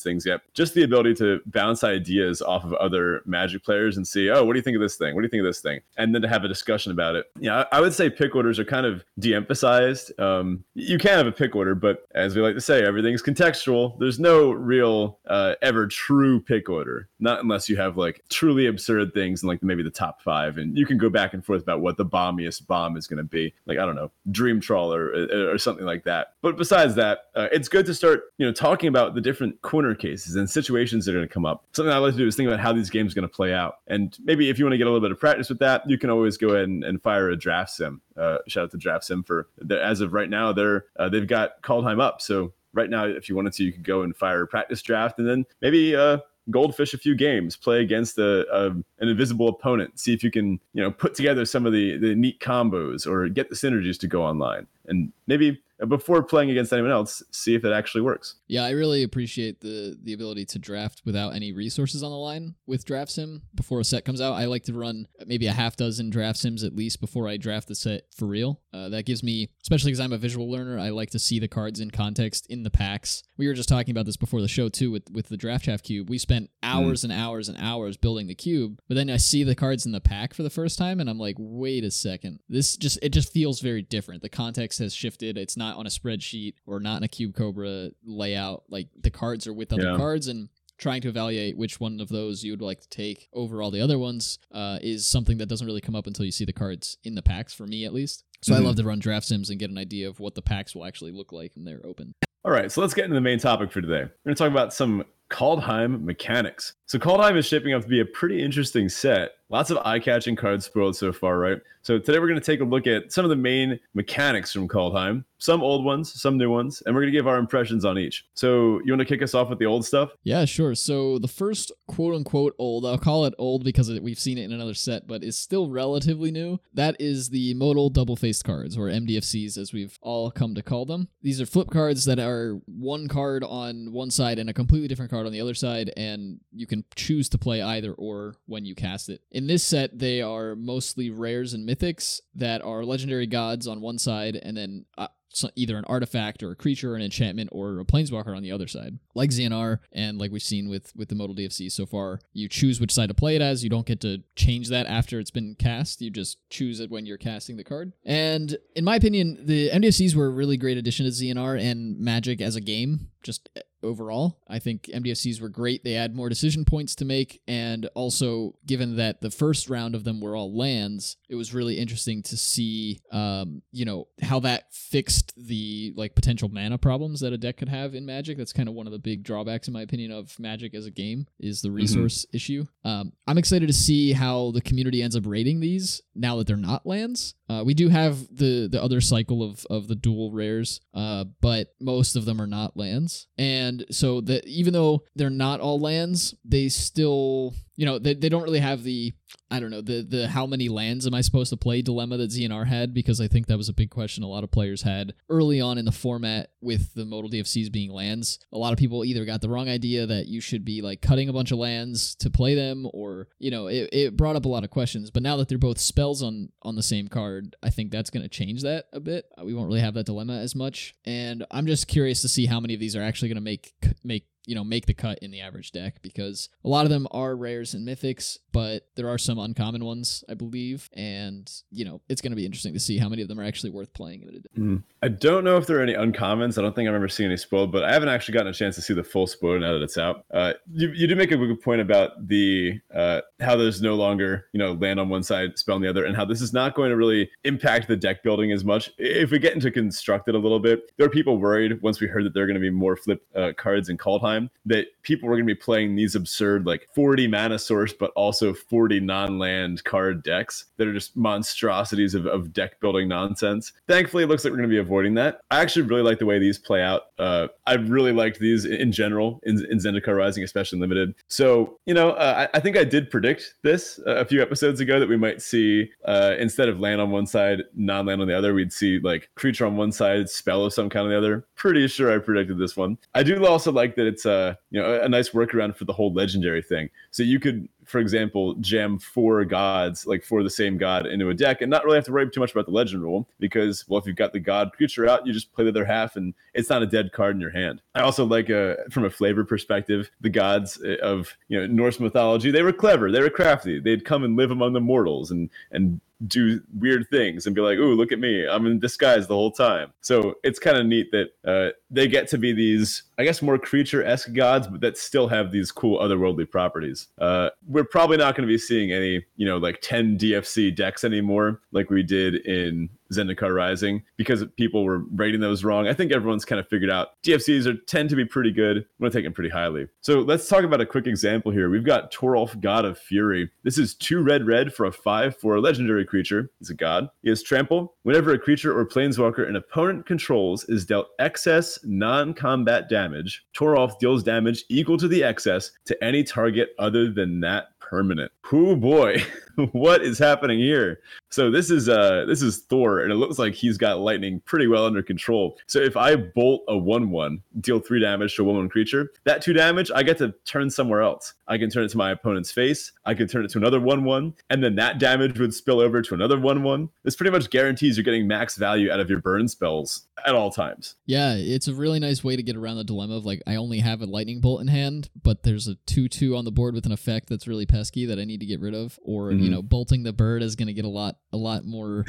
[0.00, 0.40] things yet.
[0.52, 4.52] Just the ability to bounce ideas off of other Magic players and see, oh, what
[4.52, 5.14] do you think of this thing?
[5.14, 5.80] What do you think of this thing?
[5.96, 7.26] And then to have a discussion about it.
[7.38, 10.18] Yeah, I would say pick orders are kind of de-emphasized.
[10.20, 13.98] Um, you can have a pick order, but as we like to say, everything's contextual.
[13.98, 19.14] There's no real uh, ever true pick order, not unless you have like truly absurd
[19.14, 21.80] things in like maybe the top five, and you can go back and forth about
[21.80, 23.52] what the bombiest bomb is going to be.
[23.66, 26.34] Like I don't know, Dream Trawler or, or something like that.
[26.42, 29.94] But besides that, uh, it's good to start you know talking about the different corner
[29.94, 31.64] cases and situations that are going to come up.
[31.72, 33.52] Something I like to do is think about how these games are going to play
[33.52, 33.78] out.
[33.86, 35.98] And maybe if you want to get a little bit of practice with that, you
[35.98, 38.00] can always go ahead and, and fire a draft sim.
[38.16, 41.62] Uh, shout out to Draft Sim for as of right now, they're uh, they've got
[41.62, 42.22] Kaldheim up.
[42.22, 45.18] So right now, if you wanted to, you could go and fire a practice draft,
[45.18, 46.18] and then maybe uh,
[46.50, 50.60] goldfish a few games, play against a, a, an invisible opponent, see if you can
[50.72, 54.06] you know put together some of the the neat combos or get the synergies to
[54.06, 58.36] go online, and maybe before playing against anyone else, see if it actually works.
[58.46, 62.54] Yeah, I really appreciate the the ability to draft without any resources on the line
[62.66, 64.34] with Draft Sim before a set comes out.
[64.34, 67.68] I like to run maybe a half dozen draft sims at least before I draft
[67.68, 68.60] the set for real.
[68.76, 71.48] Uh, that gives me, especially because I'm a visual learner, I like to see the
[71.48, 73.22] cards in context in the packs.
[73.36, 75.82] We were just talking about this before the show too with with the draft chaff
[75.82, 76.08] cube.
[76.08, 77.04] We spent hours mm.
[77.04, 80.00] and hours and hours building the cube, but then I see the cards in the
[80.00, 83.32] pack for the first time, and I'm like, wait a second, this just it just
[83.32, 84.22] feels very different.
[84.22, 85.36] The context has shifted.
[85.36, 88.64] It's not not on a spreadsheet or not in a Cube Cobra layout.
[88.68, 89.96] Like the cards are with other yeah.
[89.96, 93.62] cards and trying to evaluate which one of those you would like to take over
[93.62, 96.44] all the other ones uh, is something that doesn't really come up until you see
[96.44, 98.24] the cards in the packs, for me at least.
[98.42, 98.62] So mm-hmm.
[98.62, 100.84] I love to run draft sims and get an idea of what the packs will
[100.84, 102.14] actually look like when they're open.
[102.44, 104.02] All right, so let's get into the main topic for today.
[104.02, 106.74] We're going to talk about some Kaldheim mechanics.
[106.86, 109.32] So Kaldheim is shaping up to be a pretty interesting set.
[109.48, 111.58] Lots of eye-catching cards spoiled so far, right?
[111.82, 114.66] So today we're going to take a look at some of the main mechanics from
[114.66, 117.96] Kaldheim, some old ones, some new ones, and we're going to give our impressions on
[117.96, 118.24] each.
[118.34, 120.10] So you want to kick us off with the old stuff?
[120.24, 120.74] Yeah, sure.
[120.74, 124.74] So the first quote-unquote old, I'll call it old because we've seen it in another
[124.74, 126.58] set, but is still relatively new.
[126.74, 131.08] That is the modal double-faced cards, or MDFCs as we've all come to call them.
[131.22, 135.12] These are flip cards that are one card on one side and a completely different
[135.12, 138.74] card on the other side, and you can choose to play either or when you
[138.74, 139.22] cast it.
[139.30, 143.98] In this set, they are mostly rares and mythics that are legendary gods on one
[143.98, 147.78] side, and then uh, so- either an artifact or a creature, or an enchantment, or
[147.80, 151.14] a planeswalker on the other side, like ZNR, and like we've seen with with the
[151.14, 152.20] modal DFC so far.
[152.32, 153.62] You choose which side to play it as.
[153.62, 156.00] You don't get to change that after it's been cast.
[156.00, 157.92] You just choose it when you're casting the card.
[158.04, 162.40] And in my opinion, the MDFCs were a really great addition to ZNR and Magic
[162.40, 163.10] as a game.
[163.26, 163.48] Just
[163.82, 164.38] overall.
[164.48, 165.84] I think MDFCs were great.
[165.84, 170.04] They add more decision points to make, and also given that the first round of
[170.04, 174.72] them were all lands, it was really interesting to see, um, you know, how that
[174.72, 178.38] fixed the like potential mana problems that a deck could have in Magic.
[178.38, 180.90] That's kind of one of the big drawbacks, in my opinion, of Magic as a
[180.90, 182.64] game is the resource issue.
[182.84, 186.56] Um, I'm excited to see how the community ends up rating these now that they're
[186.56, 187.34] not lands.
[187.48, 191.68] Uh, we do have the the other cycle of of the dual rares, uh, but
[191.80, 196.34] most of them are not lands, and so that even though they're not all lands,
[196.44, 199.14] they still you know they, they don't really have the
[199.50, 202.30] I don't know the the how many lands am I supposed to play dilemma that
[202.30, 205.14] ZNR had because I think that was a big question a lot of players had
[205.28, 208.38] early on in the format with the modal DFCs being lands.
[208.52, 211.28] A lot of people either got the wrong idea that you should be like cutting
[211.28, 214.48] a bunch of lands to play them, or you know it, it brought up a
[214.48, 215.10] lot of questions.
[215.10, 218.22] But now that they're both spells on on the same card, I think that's going
[218.22, 219.26] to change that a bit.
[219.42, 222.60] We won't really have that dilemma as much, and I'm just curious to see how
[222.60, 225.30] many of these are actually going to make make you know make the cut in
[225.30, 229.18] the average deck because a lot of them are rares and mythics but there are
[229.18, 232.98] some uncommon ones i believe and you know it's going to be interesting to see
[232.98, 234.52] how many of them are actually worth playing in a deck.
[234.58, 234.82] Mm.
[235.02, 236.58] I don't know if there are any uncommons.
[236.58, 238.76] I don't think I've ever seen any spoiled, but I haven't actually gotten a chance
[238.76, 240.24] to see the full spoiled now that it's out.
[240.32, 244.46] Uh, you, you do make a good point about the uh, how there's no longer
[244.52, 246.74] you know land on one side, spell on the other, and how this is not
[246.74, 248.90] going to really impact the deck building as much.
[248.98, 252.24] If we get into constructed a little bit, there are people worried once we heard
[252.24, 254.35] that there are going to be more flip uh, cards in Kaldheim
[254.66, 258.52] that people were going to be playing these absurd like 40 mana source, but also
[258.52, 263.72] 40 non-land card decks that are just monstrosities of, of deck building nonsense.
[263.86, 265.40] Thankfully, it looks like we're going to be avoiding that.
[265.50, 267.02] I actually really like the way these play out.
[267.18, 271.14] Uh, I really liked these in general in, in Zendikar Rising, especially limited.
[271.28, 275.00] So, you know, uh, I, I, think I did predict this a few episodes ago
[275.00, 278.36] that we might see uh, instead of land on one side, non land on the
[278.36, 281.46] other, we'd see like creature on one side, spell of some kind on the other.
[281.54, 282.98] Pretty sure I predicted this one.
[283.14, 286.12] I do also like that it's uh, you know, a nice workaround for the whole
[286.12, 286.90] legendary thing.
[287.10, 291.34] So you could for example, jam four gods, like for the same god, into a
[291.34, 293.98] deck and not really have to worry too much about the legend rule because, well,
[293.98, 296.68] if you've got the god creature out, you just play the other half and it's
[296.68, 297.80] not a dead card in your hand.
[297.94, 301.66] I also like, a, uh, from a flavor perspective, the gods uh, of you know
[301.66, 302.50] Norse mythology.
[302.50, 303.78] They were clever, they were crafty.
[303.78, 307.78] They'd come and live among the mortals and and do weird things and be like,
[307.78, 308.46] "Ooh, look at me!
[308.46, 312.28] I'm in disguise the whole time." So it's kind of neat that uh, they get
[312.28, 316.50] to be these, I guess, more creature-esque gods, but that still have these cool otherworldly
[316.50, 317.08] properties.
[317.18, 321.04] Uh, we're probably not going to be seeing any, you know, like 10 DFC decks
[321.04, 325.86] anymore, like we did in Zendikar Rising because people were rating those wrong.
[325.86, 328.86] I think everyone's kind of figured out DFCs are tend to be pretty good.
[329.02, 329.86] Take them pretty highly.
[330.00, 331.70] So let's talk about a quick example here.
[331.70, 333.50] We've got Toralf, God of Fury.
[333.62, 336.50] This is two red red for a five for a legendary creature.
[336.58, 337.08] He's a god.
[337.22, 337.94] He has trample.
[338.02, 344.22] Whenever a creature or planeswalker an opponent controls is dealt excess non-combat damage, Toralf deals
[344.22, 348.32] damage equal to the excess to any target other than that permanent.
[348.50, 349.22] Whoo boy,
[349.72, 351.00] what is happening here?
[351.30, 354.66] So this is uh this is Thor, and it looks like he's got lightning pretty
[354.66, 355.58] well under control.
[355.66, 359.12] So if I bolt a one one, deal three damage to a one one creature,
[359.24, 361.34] that two damage I get to turn somewhere else.
[361.48, 362.92] I can turn it to my opponent's face.
[363.04, 366.02] I can turn it to another one one, and then that damage would spill over
[366.02, 366.90] to another one one.
[367.02, 370.50] This pretty much guarantees you're getting max value out of your burn spells at all
[370.50, 370.96] times.
[371.06, 373.78] Yeah, it's a really nice way to get around the dilemma of like I only
[373.78, 376.86] have a lightning bolt in hand, but there's a two two on the board with
[376.86, 379.45] an effect that's really pesky that I need to get rid of, or mm-hmm.
[379.46, 382.04] You know, bolting the bird is going to get a lot a lot more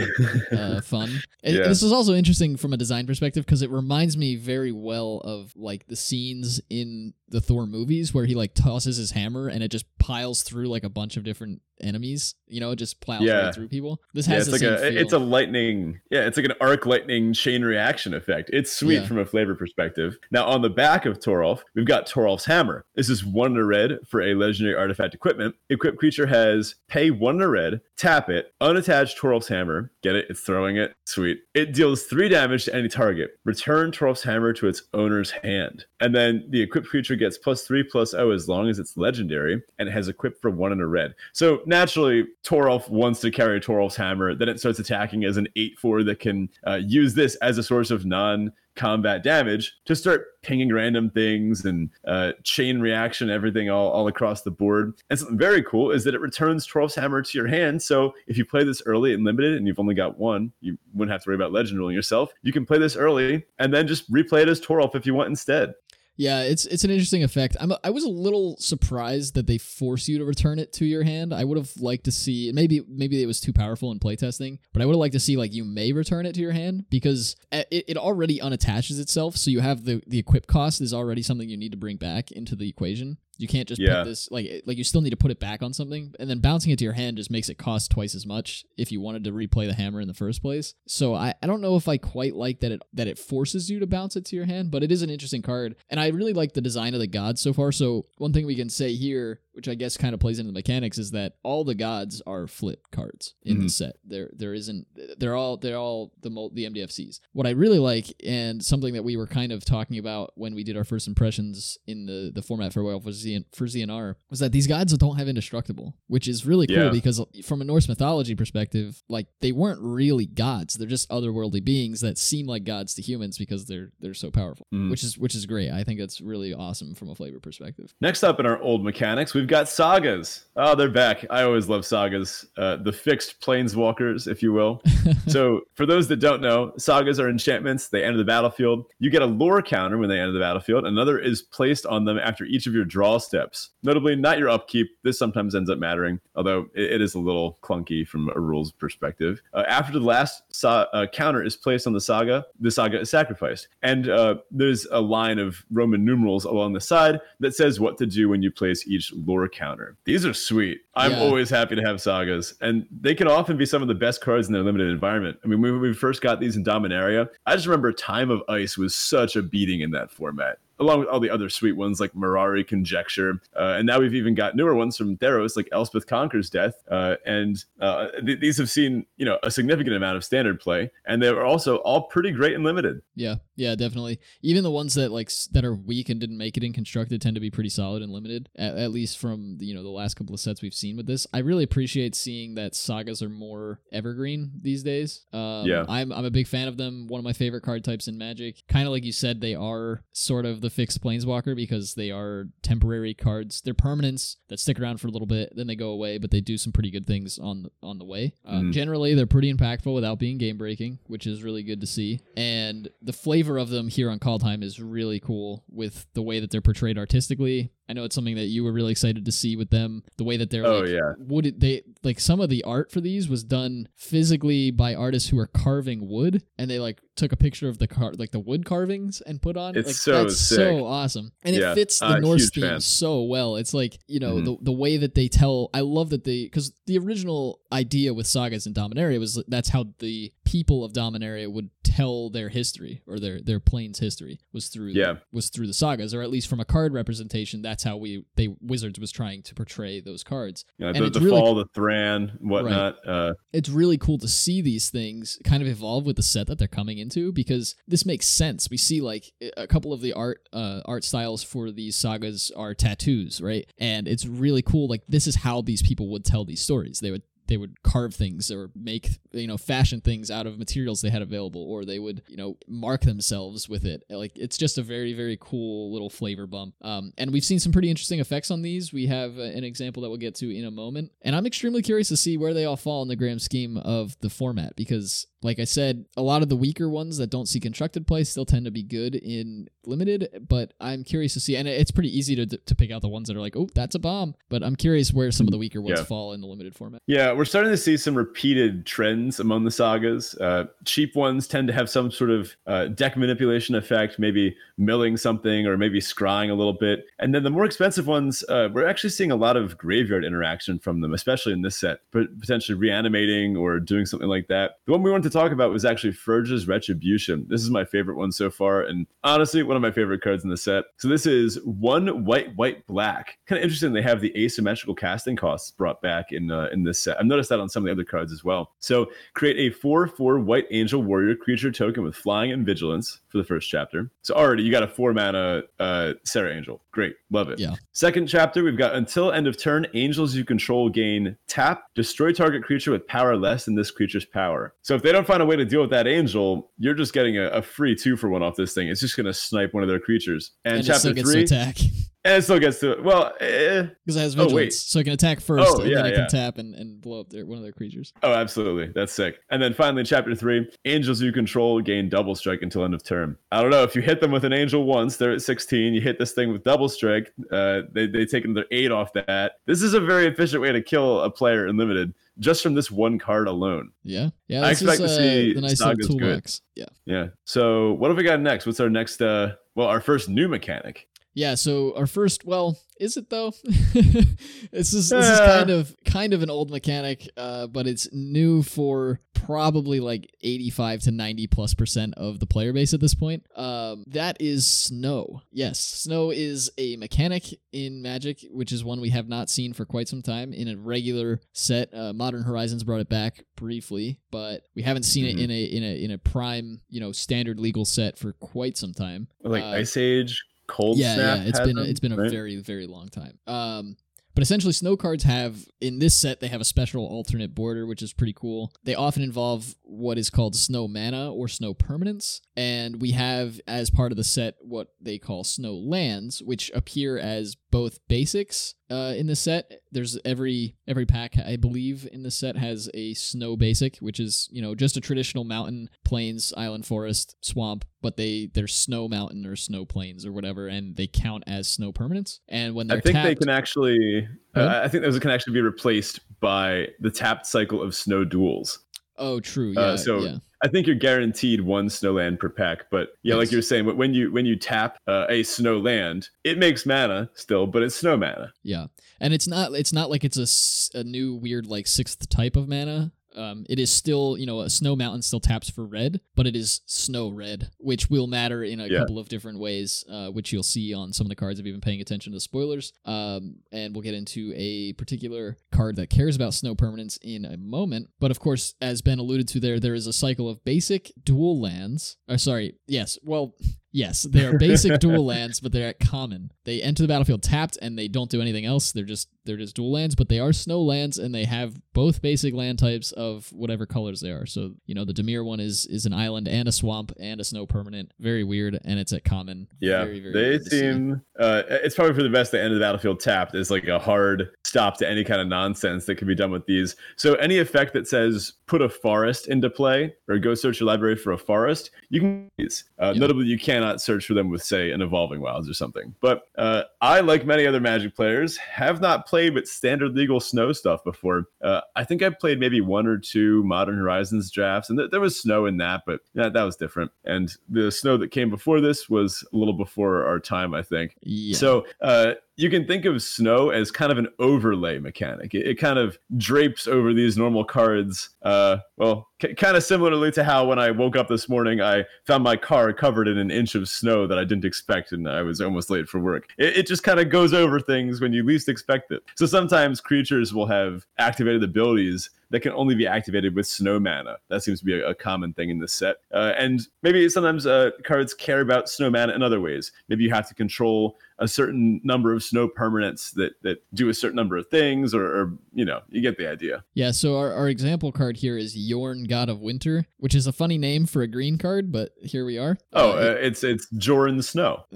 [0.52, 1.22] uh, fun.
[1.44, 1.68] Yeah.
[1.68, 5.54] This is also interesting from a design perspective because it reminds me very well of
[5.56, 9.70] like the scenes in the Thor movies where he like tosses his hammer and it
[9.70, 12.36] just piles through like a bunch of different enemies.
[12.48, 13.46] You know, it just plows yeah.
[13.46, 14.02] right through people.
[14.14, 14.98] This has yeah, it's like a feel.
[14.98, 16.00] it's a lightning.
[16.10, 18.50] Yeah, it's like an arc lightning chain reaction effect.
[18.54, 19.08] It's sweet yeah.
[19.08, 20.18] from a flavor perspective.
[20.32, 22.86] Now on the back of Toralf, we've got Toralf's hammer.
[22.96, 25.56] This is one in a red for a legendary artifact equipment.
[25.70, 29.92] Equipped creature has pay one in a red, tap it, unattach Toralf's hammer.
[30.02, 30.28] Get it?
[30.30, 30.96] It's throwing it.
[31.06, 31.42] Sweet.
[31.54, 33.38] It deals three damage to any target.
[33.44, 37.84] Return Toralf's hammer to its owner's hand, and then the equipped creature gets plus three
[37.84, 40.88] plus O as long as it's legendary and it has equipped for one in a
[40.88, 41.16] red.
[41.34, 44.36] So naturally, Toralf wants to carry Toralf's hammer.
[44.36, 47.64] Then it starts attacking as an 8 4 that can uh, use this as a
[47.64, 53.70] source of non combat damage to start pinging random things and uh, chain reaction, everything
[53.70, 54.94] all, all across the board.
[55.10, 57.82] And something very cool is that it returns Toralf's Hammer to your hand.
[57.82, 61.12] So if you play this early and limited and you've only got one, you wouldn't
[61.12, 62.32] have to worry about legend ruling yourself.
[62.44, 65.30] You can play this early and then just replay it as Toralf if you want
[65.30, 65.74] instead.
[66.18, 67.56] Yeah, it's it's an interesting effect.
[67.60, 70.86] I'm a, I was a little surprised that they force you to return it to
[70.86, 71.32] your hand.
[71.32, 74.82] I would have liked to see maybe maybe it was too powerful in playtesting, but
[74.82, 77.36] I would have liked to see like you may return it to your hand because
[77.52, 81.48] it, it already unattaches itself, so you have the the equip cost is already something
[81.48, 83.18] you need to bring back into the equation.
[83.38, 84.04] You can't just Yeah.
[84.04, 86.30] put this like eh, like you still need to put it back on something, and
[86.30, 89.02] then bouncing it to your hand just makes it cost twice as much if you
[89.02, 90.74] wanted to replay the hammer in the first place.
[90.88, 93.80] So I, I don't know if I quite like that it that it forces you
[93.80, 96.34] to bounce it to your hand, but it is an interesting card, and I really
[96.34, 97.72] like the design of the gods so far.
[97.72, 100.58] So one thing we can say here, which I guess kind of plays into the
[100.58, 103.68] mechanics, is that all the gods are flip cards in the mm-hmm.
[103.70, 103.98] set.
[104.06, 107.20] There there isn't they're all they're all the the MDFCs.
[107.34, 110.64] What I really like and something that we were kind of talking about when we
[110.64, 114.40] did our first impressions in the the format for Royal for Z for ZNR was
[114.40, 116.90] that these gods don't have indestructible, which is really cool Yeah.
[116.90, 120.76] because from a Norse mythology perspective, like they weren't really gods.
[120.76, 124.66] They're just otherworldly beings that seem like gods to humans because they're they're so powerful.
[124.74, 124.90] Mm.
[124.90, 125.70] Which is which is great.
[125.72, 127.94] I think that's really awesome from a flavor perspective.
[128.02, 130.46] Next up in our old mechanics, we've got sagas.
[130.56, 131.26] Oh, they're back.
[131.30, 134.82] I always love sagas, uh, the fixed planeswalkers, if you will.
[135.28, 137.90] so, for those that don't know, sagas are enchantments.
[137.90, 138.86] They enter the battlefield.
[139.00, 140.86] You get a lore counter when they enter the battlefield.
[140.86, 142.86] Another is placed on them after each of your
[143.20, 143.72] steps.
[143.84, 144.98] Notably, not your upkeep.
[145.04, 148.72] This sometimes ends up mattering, although it, it is a little clunky from a rules
[148.72, 149.42] perspective.
[149.54, 153.68] Uh, after the last uh, counter is placed on the saga, the saga is sacrificed.
[153.82, 158.06] And uh, there's a line of Roman numerals along the side that says what to
[158.06, 159.98] do when you place each lore counter.
[160.06, 160.82] These are sweet.
[160.98, 161.20] I'm Yeah.
[161.20, 164.48] always happy to have sagas, and they can often be some of the best cards
[164.48, 165.38] in their limited environment.
[165.44, 168.78] I mean, when we first got these in Dominaria, I just remember Time of Ice
[168.78, 170.58] was such a beating in that format.
[170.80, 174.36] Along with all the other sweet ones like Mirari Conjecture, uh, and now we've even
[174.36, 178.70] got newer ones from Theros like Elspeth Conquers Death, uh, and uh, th- these have
[178.70, 182.30] seen you know a significant amount of standard play, and they are also all pretty
[182.32, 183.02] great and limited.
[183.16, 184.20] Yeah, yeah, definitely.
[184.42, 187.36] Even the ones that like that are weak and didn't make it in constructed tend
[187.36, 188.48] to be pretty solid and limited.
[188.56, 191.08] At, at least from the, you know the last couple of sets we've seen with
[191.08, 191.28] this.
[191.34, 195.26] I really appreciate seeing that sagas are more evergreen these days.
[195.34, 195.84] Um, Yeah.
[195.90, 197.08] I'm I'm a big fan of them.
[197.08, 198.64] One of my favorite card types in Magic.
[198.70, 202.50] Kind of like you said, they are sort of the fixed planeswalker because they are
[202.62, 203.62] temporary cards.
[203.62, 206.42] They're permanents that stick around for a little bit, then they go away, but they
[206.42, 208.34] do some pretty good things on the, on the way.
[208.46, 208.74] Uh, Mhm.
[208.74, 212.20] Generally, they're pretty impactful without being game breaking, which is really good to see.
[212.36, 216.52] And the flavor of them here on Kaldheim is really cool with the way that
[216.52, 217.72] they're portrayed artistically.
[217.90, 220.04] I know it's something that you were really excited to see with them.
[220.18, 221.14] The way that they're Oh, like, yeah.
[221.20, 225.30] would it, they like some of the art for these was done physically by artists
[225.30, 228.40] who are carving wood, and they like took a picture of the car like the
[228.42, 229.76] wood carvings and put on.
[229.78, 230.58] It's like, so that's sick.
[230.58, 232.82] so awesome, and Yeah, it fits the uh, Norse theme fan.
[232.82, 233.56] so well.
[233.56, 234.46] It's like you know Mhm.
[234.46, 235.70] the the way that they tell.
[235.74, 239.86] I love that they because the original idea with sagas and Dominaria was that's how
[240.00, 244.92] the people of Dominaria would tell their history or their their plane's history was through
[244.92, 245.16] Yeah.
[245.32, 247.62] was through the sagas or at least from a card representation.
[247.62, 250.64] That's how we they Wizards was trying to portray those cards.
[250.80, 252.96] Know, And the, the really- fall, the Thran, whatnot.
[253.06, 256.58] Uh, it's really cool to see these things kind of evolve with the set that
[256.60, 258.70] they're coming into because this makes sense.
[258.70, 262.74] We see like a couple of the art uh, art styles for these sagas are
[262.74, 263.66] tattoos, right?
[263.78, 264.88] And it's really cool.
[264.88, 267.00] Like this is how these people would tell these stories.
[267.02, 271.02] They would they would carve things or make you know fashion things out of materials
[271.02, 274.78] they had available or they would you know mark themselves with it like it's just
[274.78, 278.52] a very very cool little flavor bump um, and we've seen some pretty interesting effects
[278.52, 281.36] on these we have uh, an example that we'll get to in a moment and
[281.36, 284.30] i'm extremely curious to see where they all fall in the grand scheme of the
[284.30, 288.08] format because like I said, a lot of the weaker ones that don't see constructed
[288.08, 291.92] play still tend to be good in limited, but I'm curious to see, and it's
[291.92, 294.34] pretty easy to, to pick out the ones that are like, oh, that's a bomb.
[294.50, 296.06] But I'm curious where some of the weaker ones Yeah.
[296.06, 297.04] fall in the limited format.
[297.06, 300.36] Yeah, we're starting to see some repeated trends among the sagas.
[300.36, 305.18] Uh, cheap ones tend to have some sort of uh, deck manipulation effect, maybe milling
[305.18, 307.06] something or maybe scrying a little bit.
[307.20, 310.80] And then the more expensive ones, uh, we're actually seeing a lot of graveyard interaction
[310.80, 314.80] from them, especially in this set, pot- potentially reanimating or doing something like that.
[314.86, 317.46] The one we wanted to talk about was actually Firja's Retribution.
[317.50, 320.50] This is my favorite one so far, and honestly, one of my favorite cards in
[320.50, 320.86] the set.
[320.98, 323.38] So this is one white, white, black.
[323.46, 323.94] Kind of interesting.
[323.94, 327.18] They have the asymmetrical casting costs brought back in uh, in this set.
[327.20, 328.72] I've noticed that on some of the other cards as well.
[328.80, 333.38] So create a 4 4 white angel warrior creature token with flying and vigilance for
[333.38, 334.10] the first chapter.
[334.22, 336.82] So already you got a four mana uh, Serra Angel.
[336.92, 337.16] Great.
[337.30, 337.60] Love it.
[337.60, 337.76] Yeah.
[337.92, 342.64] Second chapter, we've got until end of turn, angels you control gain tap, destroy target
[342.64, 344.74] creature with power less than this creature's power.
[344.82, 347.38] So if they don't find a way to deal with that angel, you're just getting
[347.38, 348.88] a, a free two for one off this thing.
[348.88, 350.52] It's just going to snipe one of their creatures.
[350.66, 351.78] And, And, chapter three, attack
[352.28, 353.04] and it still gets to it.
[353.04, 354.50] Well, eh, because it has Oh, wait.
[354.50, 356.16] vigilance, so it can attack first, Oh, and yeah, then it yeah.
[356.18, 358.12] can tap and, and blow up their, one of their creatures.
[358.22, 358.92] Oh, absolutely.
[358.94, 359.40] That's sick.
[359.50, 363.38] And then finally, chapter three angels you control gain double strike until end of term.
[363.52, 363.84] I don't know.
[363.84, 365.94] If you hit them with an angel once, they're at 16.
[365.94, 369.54] You hit this thing with double strike, uh, they, they take another eight off that.
[369.66, 372.92] This is a very efficient way to kill a player in limited just from this
[372.92, 373.92] one card alone.
[374.04, 374.62] Yeah, yeah.
[374.62, 376.60] I expect is, to see uh, the nice little Saga's good.
[376.76, 376.86] Yeah.
[377.06, 377.28] Yeah.
[377.46, 378.66] So what have we got next?
[378.66, 381.08] What's our next, uh, well, our first new mechanic?
[381.38, 383.54] Yeah, so our first, well, is it though?
[383.64, 385.58] this is this is Uh.
[385.60, 390.72] kind of kind of an old mechanic, uh, but it's new for probably like eighty
[390.72, 393.46] five to ninety plus percent of the player base at this point.
[393.56, 395.42] Um, that is snow.
[395.52, 399.86] Yes, snow is a mechanic in Magic, which is one we have not seen for
[399.86, 401.94] quite some time in a regular set.
[401.94, 405.30] Uh, Modern Horizons brought it back briefly, but we haven't seen Mhm.
[405.34, 408.76] it in a in a in a prime, you know, standard legal set for quite
[408.76, 409.28] some time.
[409.44, 411.38] Like Uh, Ice Age, Cold yeah, Snap?
[411.40, 411.44] yeah.
[411.46, 412.32] It's been a, it's been a right?
[412.32, 413.40] very very long time.
[413.48, 413.98] Um,
[414.38, 418.04] but essentially, snow cards have in this set they have a special alternate border, which
[418.04, 418.72] is pretty cool.
[418.84, 423.90] They often involve what is called snow mana or snow permanence, and we have as
[423.90, 429.14] part of the set what they call snow lands, which appear as both basics uh,
[429.18, 429.82] in the set.
[429.92, 434.48] There's every every pack I believe in the set has a snow basic, which is
[434.52, 439.46] you know just a traditional mountain, plains, island, forest, swamp, but they they're snow mountain
[439.46, 442.40] or snow plains or whatever, and they count as snow permanents.
[442.48, 444.28] And when they're I think tapped, they can actually.
[444.56, 448.80] Uh, I think those can actually be replaced by the tapped cycle of snow duels.
[449.18, 450.38] oh true, yeah, Uh, so yeah.
[450.64, 454.14] I think you're guaranteed one snow land per pack, but yeah, like you're saying, when
[454.14, 458.18] you when you tap uh, a snow land, it makes mana still, but it's snow
[458.18, 458.54] mana.
[458.64, 458.88] Yeah,
[459.20, 462.68] and it's not it's not like it's a, a new weird like sixth type of
[462.68, 463.12] mana.
[463.38, 466.56] Um, it is still you know a snow mountain still taps for red, but it
[466.56, 469.00] is snow red, which will matter in a Yeah.
[469.00, 471.74] couple of different ways, uh, which you'll see on some of the cards if you've
[471.76, 472.92] been paying attention to spoilers.
[473.06, 477.58] Um, and we'll get into a particular card that cares about snow permanence in a
[477.58, 478.10] moment.
[478.20, 481.62] But of course, as Ben alluded to, there there is a cycle of basic dual
[481.62, 482.18] lands.
[482.28, 483.54] Or sorry, yes, well.
[483.92, 486.52] Yes, they are basic dual lands, but they're at common.
[486.66, 488.92] They enter the battlefield tapped, and they don't do anything else.
[488.92, 492.22] They're just they're just dual lands, but they are snow lands, and they have both
[492.22, 494.46] basic land types of whatever colors they are.
[494.46, 497.44] So you know, the Dimir one is is an island and a swamp and a
[497.44, 498.12] snow permanent.
[498.20, 499.68] Very weird, and it's at common.
[499.80, 500.80] Yeah, very, very they weird to see.
[500.80, 501.22] seem.
[501.40, 504.50] Uh, it's probably for the best to end the battlefield tapped is like a hard
[504.66, 506.96] stop to any kind of nonsense that can be done with these.
[507.16, 511.16] So any effect that says put a forest into play or go search your library
[511.16, 512.84] for a forest, you can use.
[513.00, 513.22] Uh, Yeah.
[513.22, 516.14] Notably, you cannot search for them with say an evolving wilds or something.
[516.22, 520.72] But uh, I, like many other Magic players, have not played with standard legal snow
[520.74, 521.46] stuff before.
[521.62, 525.22] Uh, I think I played maybe one or two Modern Horizons drafts, and th- there
[525.22, 527.12] was snow in that, but yeah, that was different.
[527.26, 531.16] And the snow that came before this was a little before our time, I think.
[531.22, 531.58] Yeah.
[531.58, 535.54] So uh, you can think of snow as kind of an overlay mechanic.
[535.54, 538.30] It, it kind of drapes over these normal cards.
[538.42, 542.06] Uh, well, k- kind of similarly to how when I woke up this morning, I
[542.26, 545.44] found my car covered in an inch of snow that I didn't expect, and I
[545.44, 546.50] was almost late for work.
[546.58, 549.22] It, it just kind of goes over things when you least expect it.
[549.36, 554.38] So sometimes creatures will have activated abilities that can only be activated with snow mana.
[554.50, 556.18] That seems to be a, a common thing in this set.
[556.34, 559.92] Uh, and maybe sometimes uh, cards care about snow mana in other ways.
[560.10, 564.14] Maybe you have to control a certain number of snow permanents that that do a
[564.14, 566.84] certain number of things, or, or you know, you get the idea.
[566.96, 570.52] Yeah, so our, our example card here is Jorn, God of Winter, which is a
[570.52, 572.78] funny name for a green card, but here we are.
[572.94, 574.86] Oh, Uh, uh, it's it's Joran Snow.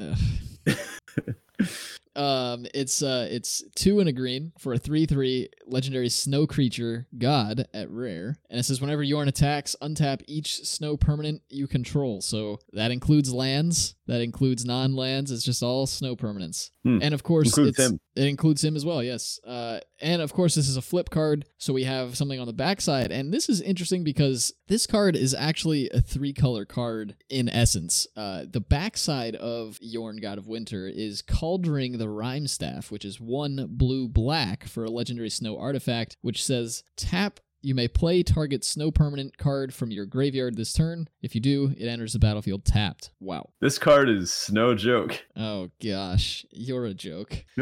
[2.16, 7.68] Um, it's uh, it's two and a green for a three-three legendary snow creature god
[7.74, 12.22] at rare, and it says whenever Jorn attacks, untap each snow permanent you control.
[12.22, 15.32] So that includes lands, that includes non-lands.
[15.32, 17.00] It's just all snow permanents, Hmm.
[17.02, 18.00] and of course Includes it's, him.
[18.16, 19.02] It includes him as well.
[19.02, 22.48] Yes, uh, and of course this is a flip card, so we have something on
[22.48, 27.48] the backside, and this is interesting because this card is actually a three-color card in
[27.48, 28.08] essence.
[28.18, 33.68] Uh, the backside of Jorn, God of Winter, is Kaldring the Rimestaff, which is one
[33.70, 37.40] blue black for a legendary snow artifact, which says tap.
[37.64, 41.08] You may play target snow permanent card from your graveyard this turn.
[41.22, 43.12] If you do, it enters the battlefield tapped.
[43.20, 43.50] Wow.
[43.60, 45.24] This card is no joke.
[45.38, 47.46] Oh gosh, you're a joke.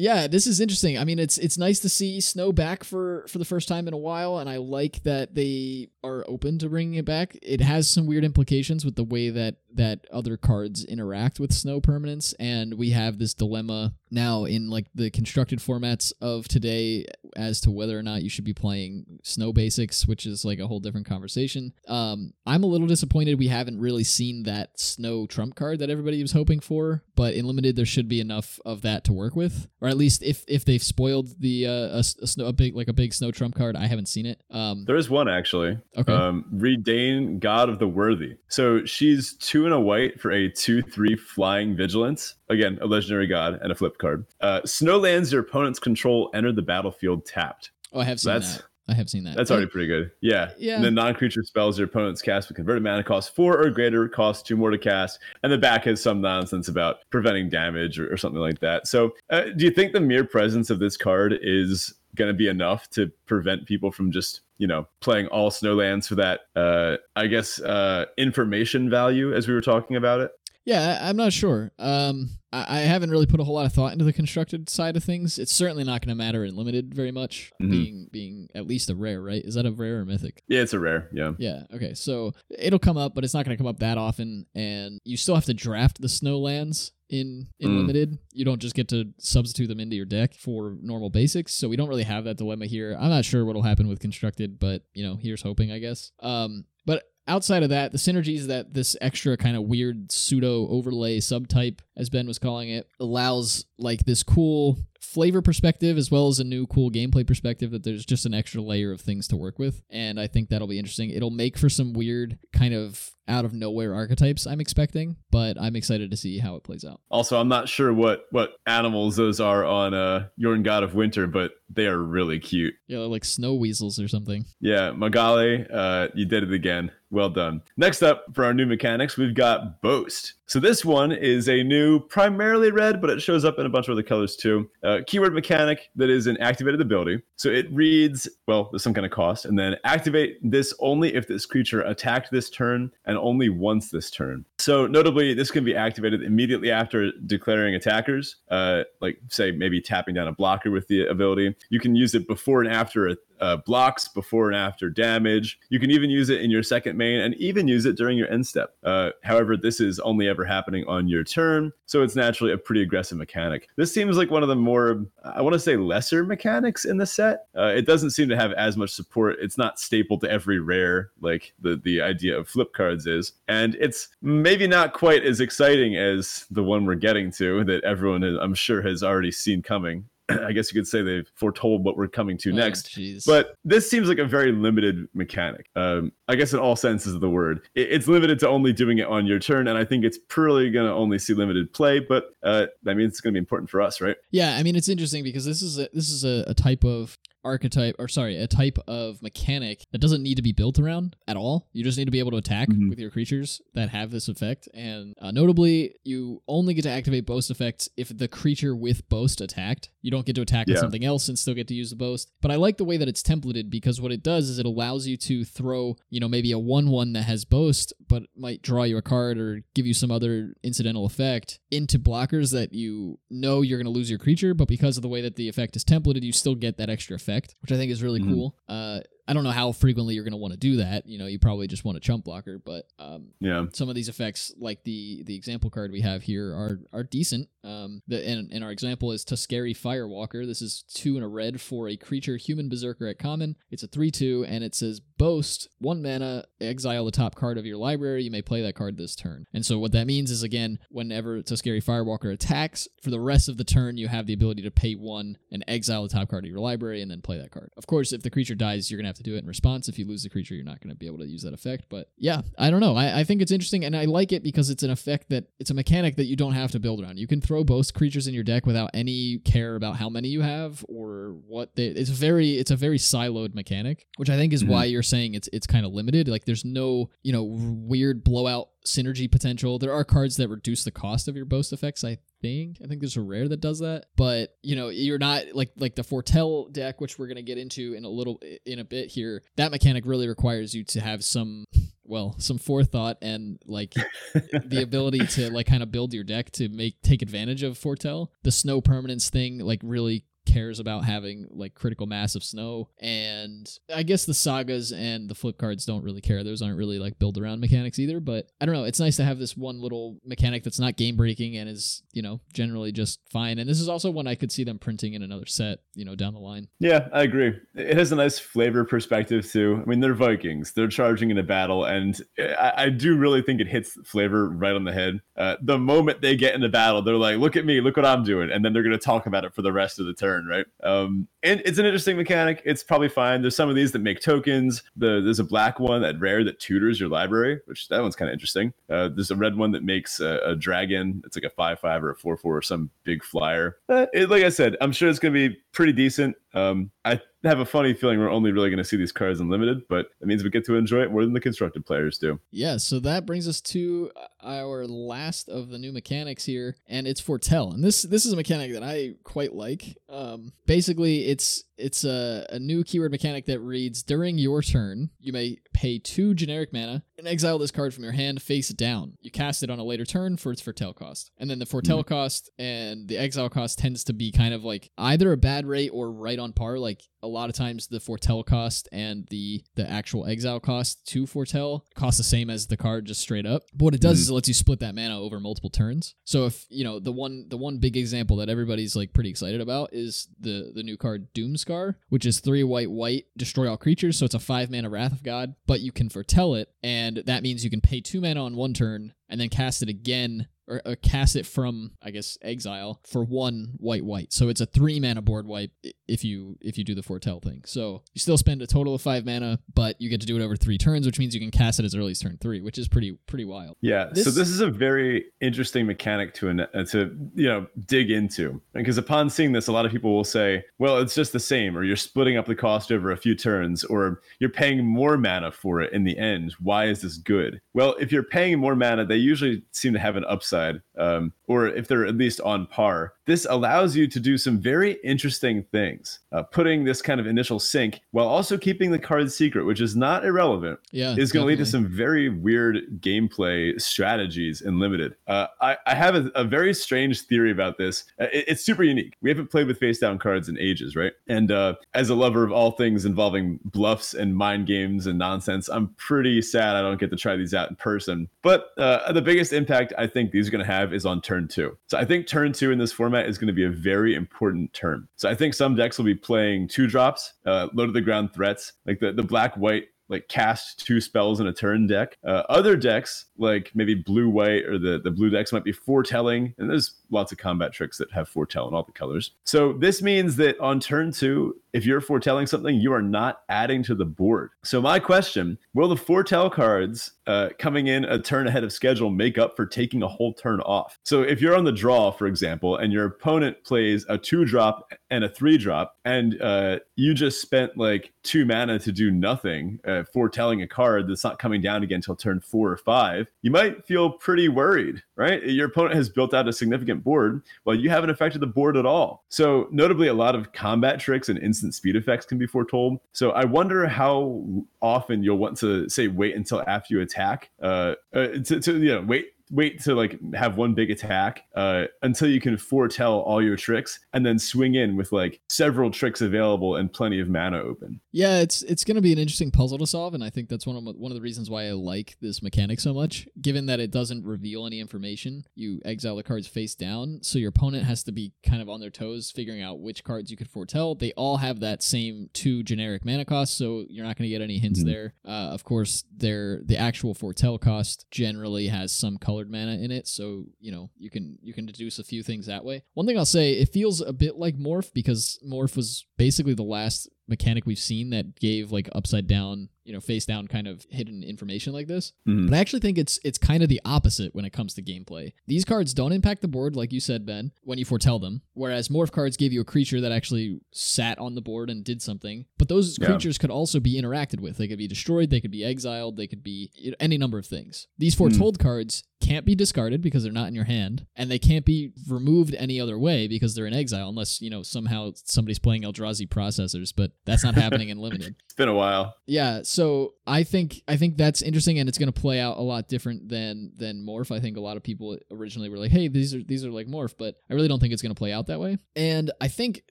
[0.00, 0.96] Yeah, this is interesting.
[0.96, 3.94] I mean, it's it's nice to see snow back for for the first time in
[3.94, 7.36] a while, and I like that they are open to bringing it back.
[7.42, 11.80] It has some weird implications with the way that that other cards interact with snow
[11.80, 17.04] permanence, and we have this dilemma now in like the constructed formats of today
[17.36, 20.66] as to whether or not you should be playing snow basics, which is like a
[20.66, 21.72] whole different conversation.
[21.86, 26.22] Um, I'm a little disappointed we haven't really seen that snow trump card that everybody
[26.22, 29.68] was hoping for, but in limited there should be enough of that to work with,
[29.80, 32.88] or at least if if they've spoiled the uh, a, a snow a big like
[32.88, 34.42] a big snow trump card, I haven't seen it.
[34.50, 35.78] Um, there is one actually.
[35.96, 36.12] Okay.
[36.12, 38.36] Um, Reidane, God of the Worthy.
[38.48, 42.36] So she's two and a white for a two three flying vigilance.
[42.50, 44.26] Again, a legendary god and a flip card.
[44.40, 47.70] Uh, snow lands your opponent's control enter the battlefield tapped.
[47.92, 48.64] Oh, I have seen That's- that.
[48.90, 49.36] I have seen that.
[49.36, 50.12] That's already pretty good.
[50.22, 50.52] Yeah.
[50.56, 50.76] Yeah.
[50.76, 54.46] And then non-creature spells your opponent's cast with converted mana cost four or greater, cost
[54.46, 58.16] two more to cast, and the back has some nonsense about preventing damage or, or
[58.16, 58.86] something like that.
[58.86, 62.48] So, uh, do you think the mere presence of this card is going to be
[62.48, 66.40] enough to prevent people from just you know playing all snowlands for that?
[66.54, 70.30] Uh, I guess uh, information value, as we were talking about it.
[70.64, 71.72] Yeah, I- I'm not sure.
[71.78, 74.98] Um, I, I haven't really put a whole lot of thought into the constructed side
[74.98, 75.38] of things.
[75.38, 77.70] It's certainly not going to matter in limited very much, Mhm.
[77.70, 79.42] being being at least a rare, right?
[79.42, 80.42] Is that a rare or mythic?
[80.46, 81.08] Yeah, it's a rare.
[81.12, 81.32] Yeah.
[81.38, 81.62] Yeah.
[81.74, 81.94] Okay.
[81.94, 85.16] So it'll come up, but it's not going to come up that often, and you
[85.16, 87.76] still have to draft the snow lands in in Mm.
[87.78, 88.18] limited.
[88.32, 91.54] You don't just get to substitute them into your deck for normal basics.
[91.54, 92.96] So we don't really have that dilemma here.
[93.00, 96.12] I'm not sure what'll happen with constructed, but you know, here's hoping, I guess.
[96.20, 101.18] Um, but outside of that, the synergies that this extra kind of weird pseudo overlay
[101.18, 106.38] subtype, as Ben was calling it, allows like this cool flavor perspective as well as
[106.38, 109.58] a new cool gameplay perspective that there's just an extra layer of things to work
[109.58, 113.44] with and i think that'll be interesting it'll make for some weird kind of out
[113.46, 117.38] of nowhere archetypes i'm expecting but i'm excited to see how it plays out Also,
[117.40, 121.52] I'm not sure what what animals those are on uh Jorn God of Winter, but
[121.70, 122.74] they are really cute.
[122.86, 126.90] yeah they're like snow weasels or something Yeah, Magale, uh, you did it again.
[127.10, 127.62] Well done.
[127.76, 130.34] Next up for our new mechanics, we've got Boast.
[130.48, 133.86] So this one is a new, primarily red, but it shows up in a bunch
[133.86, 134.70] of other colors too.
[134.82, 137.20] Uh, keyword mechanic that is an activated ability.
[137.36, 141.28] So it reads, well, there's some kind of cost, and then activate this only if
[141.28, 144.46] this creature attacked this turn and only once this turn.
[144.58, 150.14] So notably, this can be activated immediately after declaring attackers, uh, like say maybe tapping
[150.14, 151.54] down a blocker with the ability.
[151.68, 155.58] You can use it before and after uh, blocks, before and after damage.
[155.68, 158.30] You can even use it in your second main and even use it during your
[158.30, 158.74] end step.
[158.82, 162.82] Uh, however, this is only ever happening on your turn, so it's naturally a pretty
[162.82, 163.68] aggressive mechanic.
[163.76, 167.06] This seems like one of the more, I want to say, lesser mechanics in the
[167.06, 167.46] set.
[167.56, 169.36] Uh, it doesn't seem to have as much support.
[169.40, 173.74] It's not staple to every rare like the the idea of flip cards is, and
[173.76, 178.54] it's maybe not quite as exciting as the one we're getting to that everyone, I'm
[178.54, 180.08] sure, has already seen coming.
[180.44, 182.88] I guess you could say they've foretold what we're coming to Oh, next.
[182.96, 185.66] jeez But this seems like a very limited mechanic.
[185.74, 188.98] Um, I guess in all senses of the word, it, it's limited to only doing
[188.98, 192.00] it on your turn, and I think it's purely going to only see limited play.
[192.00, 194.16] But uh, that means it's going to be important for us, right?
[194.30, 197.16] Yeah, I mean it's interesting because this is a this is a, a type of
[197.44, 201.36] archetype or sorry, a type of mechanic that doesn't need to be built around at
[201.36, 201.68] all.
[201.72, 202.88] You just need to be able to attack Mhm.
[202.90, 204.68] with your creatures that have this effect.
[204.74, 209.40] And uh, notably, you only get to activate boast effects if the creature with boast
[209.40, 209.90] attacked.
[210.02, 212.30] You don't get to attack with something else and still get to use the boast.
[212.40, 215.06] But I like the way that it's templated because what it does is it allows
[215.06, 218.84] you to throw, you know, maybe a one one that has boast, but might draw
[218.84, 223.62] you a card or give you some other incidental effect into blockers that you know
[223.62, 225.84] you're going to lose your creature, but because of the way that the effect is
[225.84, 227.27] templated, you still get that extra effect,
[227.60, 228.32] which I think is really Mhm.
[228.34, 228.54] cool.
[228.68, 231.06] Uh, I don't know how frequently you're going to want to do that.
[231.06, 233.66] You know, you probably just want a chump blocker, but um, Yeah.
[233.74, 237.48] some of these effects, like the the example card we have here, are are decent.
[237.62, 240.46] Um, the and, and our example is Tuskeri Firewalker.
[240.46, 243.56] This is two and a red for a creature human berserker at common.
[243.70, 247.66] It's a three two, and it says boast one mana, exile the top card of
[247.66, 248.22] your library.
[248.24, 249.46] You may play that card this turn.
[249.52, 253.58] And so what that means is again, whenever Tuskeri Firewalker attacks, for the rest of
[253.58, 256.50] the turn, you have the ability to pay one and exile the top card of
[256.50, 257.70] your library, and then play that card.
[257.76, 259.88] Of course, if the creature dies, you're gonna have to do it in response.
[259.88, 261.84] If you lose the creature, you're not gonna be able to use that effect.
[261.88, 262.96] But yeah, I don't know.
[262.96, 265.70] I, I think it's interesting, and I like it because it's an effect that it's
[265.70, 267.18] a mechanic that you don't have to build around.
[267.18, 270.40] You can throw both creatures in your deck without any care about how many you
[270.40, 271.86] have or what they.
[271.88, 274.68] It's very it's a very siloed mechanic, which I think is Mhm.
[274.68, 276.28] why you're saying it's it's kind of limited.
[276.28, 279.78] Like there's no you know weird blowout synergy potential.
[279.78, 282.04] There are cards that reduce the cost of your boast effects.
[282.04, 285.44] I think I think there's a rare that does that, but you know you're not
[285.54, 288.84] like like the Foretell deck, which we're gonna get into in a little in a
[288.84, 289.42] bit here.
[289.56, 291.64] That mechanic really requires you to have some
[292.08, 293.94] well, some forethought and like
[294.34, 298.32] the ability to like kind of build your deck to make take advantage of foretell.
[298.42, 302.88] The snow permanence thing like really cares about having like critical mass of snow.
[303.00, 306.42] And i guess the sagas and the flip cards don't really care.
[306.42, 308.20] Those aren't really like build around mechanics either.
[308.20, 308.84] But i don't know.
[308.84, 312.22] It's nice to have this one little mechanic that's not game breaking and is you
[312.22, 313.58] know generally just fine.
[313.58, 316.14] And this is also one i could see them printing in another set you know
[316.14, 316.68] down the line.
[316.78, 317.54] Yeah i agree.
[317.74, 319.82] It has a nice flavor perspective too.
[319.82, 320.72] I mean they're vikings.
[320.72, 321.84] They're charging in a battle.
[321.84, 325.20] And i, I do really think it hits flavor right on the head.
[325.36, 327.80] Uh, the moment they get in a battle they're like look at me.
[327.80, 328.50] Look what i'm doing.
[328.50, 330.66] And then they're going to talk about it for the rest of the turn right?
[330.82, 332.62] Um, and it's an interesting mechanic.
[332.64, 333.42] It's probably fine.
[333.42, 334.82] There's some of these that make tokens.
[334.96, 338.28] The, there's a black one that rare that tutors your library, which that one's kind
[338.28, 338.72] of interesting.
[338.90, 341.22] Uh, there's a red one that makes a, a, dragon.
[341.24, 343.76] It's like a five five or a four four or some big flyer.
[343.88, 346.34] Uh, it, like I said, I'm sure it's to be pretty decent.
[346.54, 349.82] Um, I have a funny feeling we're only really going to see these cards unlimited,
[349.88, 352.40] but it means we get to enjoy it more than the constructed players do.
[352.50, 354.10] Yeah, so that brings us to
[354.42, 357.70] our last of the new mechanics here, and it's foretell.
[357.70, 359.96] And this this is a mechanic that I quite like.
[360.08, 365.32] Um, basically, it's it's a, a new keyword mechanic that reads during your turn, you
[365.32, 369.16] may pay two generic mana and exile this card from your hand face down.
[369.20, 371.30] You cast it on a later turn for its foretell cost.
[371.38, 372.14] And then the foretell mm-hmm.
[372.14, 375.90] cost and the exile cost tends to be kind of like either a bad rate
[375.92, 376.78] or right on par.
[376.78, 381.26] Like a lot of times the foretell cost and the the actual exile cost to
[381.26, 383.64] foretell cost the same as the card just straight up.
[383.74, 384.22] But what it does mm-hmm.
[384.22, 386.14] is it lets you split that mana over multiple turns.
[386.24, 389.60] So if you know the one the one big example that everybody's like pretty excited
[389.60, 394.18] about is the the new card Doomskar which is three white white, destroy all creatures.
[394.18, 397.42] So it's a five mana Wrath of God, but you can foretell it, and that
[397.42, 400.82] means you can pay two mana on one turn and then cast it again or,
[400.84, 404.32] or, cast it from I guess exile for one white white.
[404.32, 405.70] So it's a three mana board wipe
[406.06, 407.62] if you if you do the foretell thing.
[407.64, 410.42] So you still spend a total of five mana, but you get to do it
[410.42, 412.78] over three turns, which means you can cast it as early as turn three, which
[412.78, 413.76] is pretty pretty wild.
[413.80, 414.10] Yeah.
[414.12, 418.60] This, so this is a very interesting mechanic to uh, to you know dig into
[418.74, 421.76] because upon seeing this, a lot of people will say, well, it's just the same,
[421.76, 425.50] or you're splitting up the cost over a few turns, or you're paying more mana
[425.50, 426.54] for it in the end.
[426.60, 427.60] Why is this good?
[427.74, 431.66] Well, if you're paying more mana, they usually seem to have an upside, um, or
[431.66, 433.14] if they're at least on par.
[433.28, 437.58] This allows you to do some very interesting things, uh, putting this kind of initial
[437.58, 440.80] sync while also keeping the card secret, which is not irrelevant.
[440.92, 445.14] Yeah, is going to lead to some very weird gameplay strategies in limited.
[445.26, 448.04] Uh, I, I, have a, a, very strange theory about this.
[448.18, 449.12] Uh, it, it's super unique.
[449.20, 451.12] We haven't played with face down cards in ages, right?
[451.26, 455.68] And uh, as a lover of all things involving bluffs and mind games and nonsense,
[455.68, 458.30] I'm pretty sad I don't get to try these out in person.
[458.42, 461.46] But uh, the biggest impact I think these are going to have is on turn
[461.46, 461.76] two.
[461.88, 464.72] So I think turn two in this format is going to be a very important
[464.72, 465.08] term.
[465.16, 468.32] So I think some decks will be playing two drops, uh, low to the ground
[468.34, 472.16] threats, like the, the black white like cast two spells in a turn deck.
[472.24, 476.54] Uh, other decks, like maybe blue white or the, the blue decks, might be foretelling.
[476.58, 479.32] And there's lots of combat tricks that have foretell in all the colors.
[479.44, 483.82] So this means that on turn two, if you're foretelling something, you are not adding
[483.84, 484.50] to the board.
[484.62, 489.10] So my question: Will the foretell cards uh, coming in a turn ahead of schedule
[489.10, 490.98] make up for taking a whole turn off?
[491.04, 494.92] So if you're on the draw, for example, and your opponent plays a two drop
[495.10, 499.78] and a three drop, and uh, you just spent like two mana to do nothing,
[499.86, 503.50] uh, foretelling a card that's not coming down again until turn four or five, you
[503.50, 505.42] might feel pretty worried, right?
[505.42, 508.86] Your opponent has built out a significant board while you haven't affected the board at
[508.86, 509.24] all.
[509.28, 513.00] So notably, a lot of combat tricks and instant speed effects can be foretold.
[513.12, 514.42] So I wonder how
[514.80, 518.94] often you'll want to say wait until after you attack, uh, uh to, to you
[518.94, 523.42] know wait wait to like have one big attack uh, until you can foretell all
[523.42, 527.58] your tricks and then swing in with like several tricks available and plenty of mana
[527.60, 528.00] open.
[528.12, 530.66] Yeah, it's it's going to be an interesting puzzle to solve, and I think that's
[530.66, 533.28] one of one of the reasons why I like this mechanic so much.
[533.40, 537.50] Given that it doesn't reveal any information, you exile the cards face down, so your
[537.50, 540.48] opponent has to be kind of on their toes figuring out which cards you could
[540.48, 540.94] foretell.
[540.94, 544.42] They all have that same two generic mana cost, so you're not going to get
[544.42, 544.90] any hints mm-hmm.
[544.90, 545.14] there.
[545.24, 549.90] Uh, of course, their the actual foretell cost generally has some color colored mana in
[549.90, 552.82] it, so you know you can you can deduce a few things that way.
[552.94, 556.62] One thing I'll say, it feels a bit like Morph because Morph was basically the
[556.62, 560.86] last mechanic we've seen that gave like upside down, you know, face down kind of
[560.90, 562.12] hidden information like this.
[562.26, 562.46] Mm-hmm.
[562.46, 565.32] But I actually think it's it's kind of the opposite when it comes to gameplay.
[565.46, 568.42] These cards don't impact the board like you said, Ben, when you foretell them.
[568.54, 572.02] Whereas morph cards gave you a creature that actually sat on the board and did
[572.02, 572.46] something.
[572.58, 573.06] But those yeah.
[573.06, 574.56] creatures could also be interacted with.
[574.56, 577.38] They could be destroyed, they could be exiled, they could be you know, any number
[577.38, 577.86] of things.
[577.98, 578.66] These foretold mm-hmm.
[578.66, 582.54] cards can't be discarded because they're not in your hand, and they can't be removed
[582.54, 586.92] any other way because they're in exile unless, you know, somehow somebody's playing Eldrazi processors.
[586.94, 588.34] But that's not happening in limited.
[588.48, 589.14] It's been a while.
[589.26, 592.62] Yeah, so I think I think that's interesting, and it's going to play out a
[592.62, 594.34] lot different than than morph.
[594.34, 596.88] I think a lot of people originally were like, "Hey, these are these are like
[596.88, 598.78] morph," but I really don't think it's going to play out that way.
[598.96, 599.82] And I think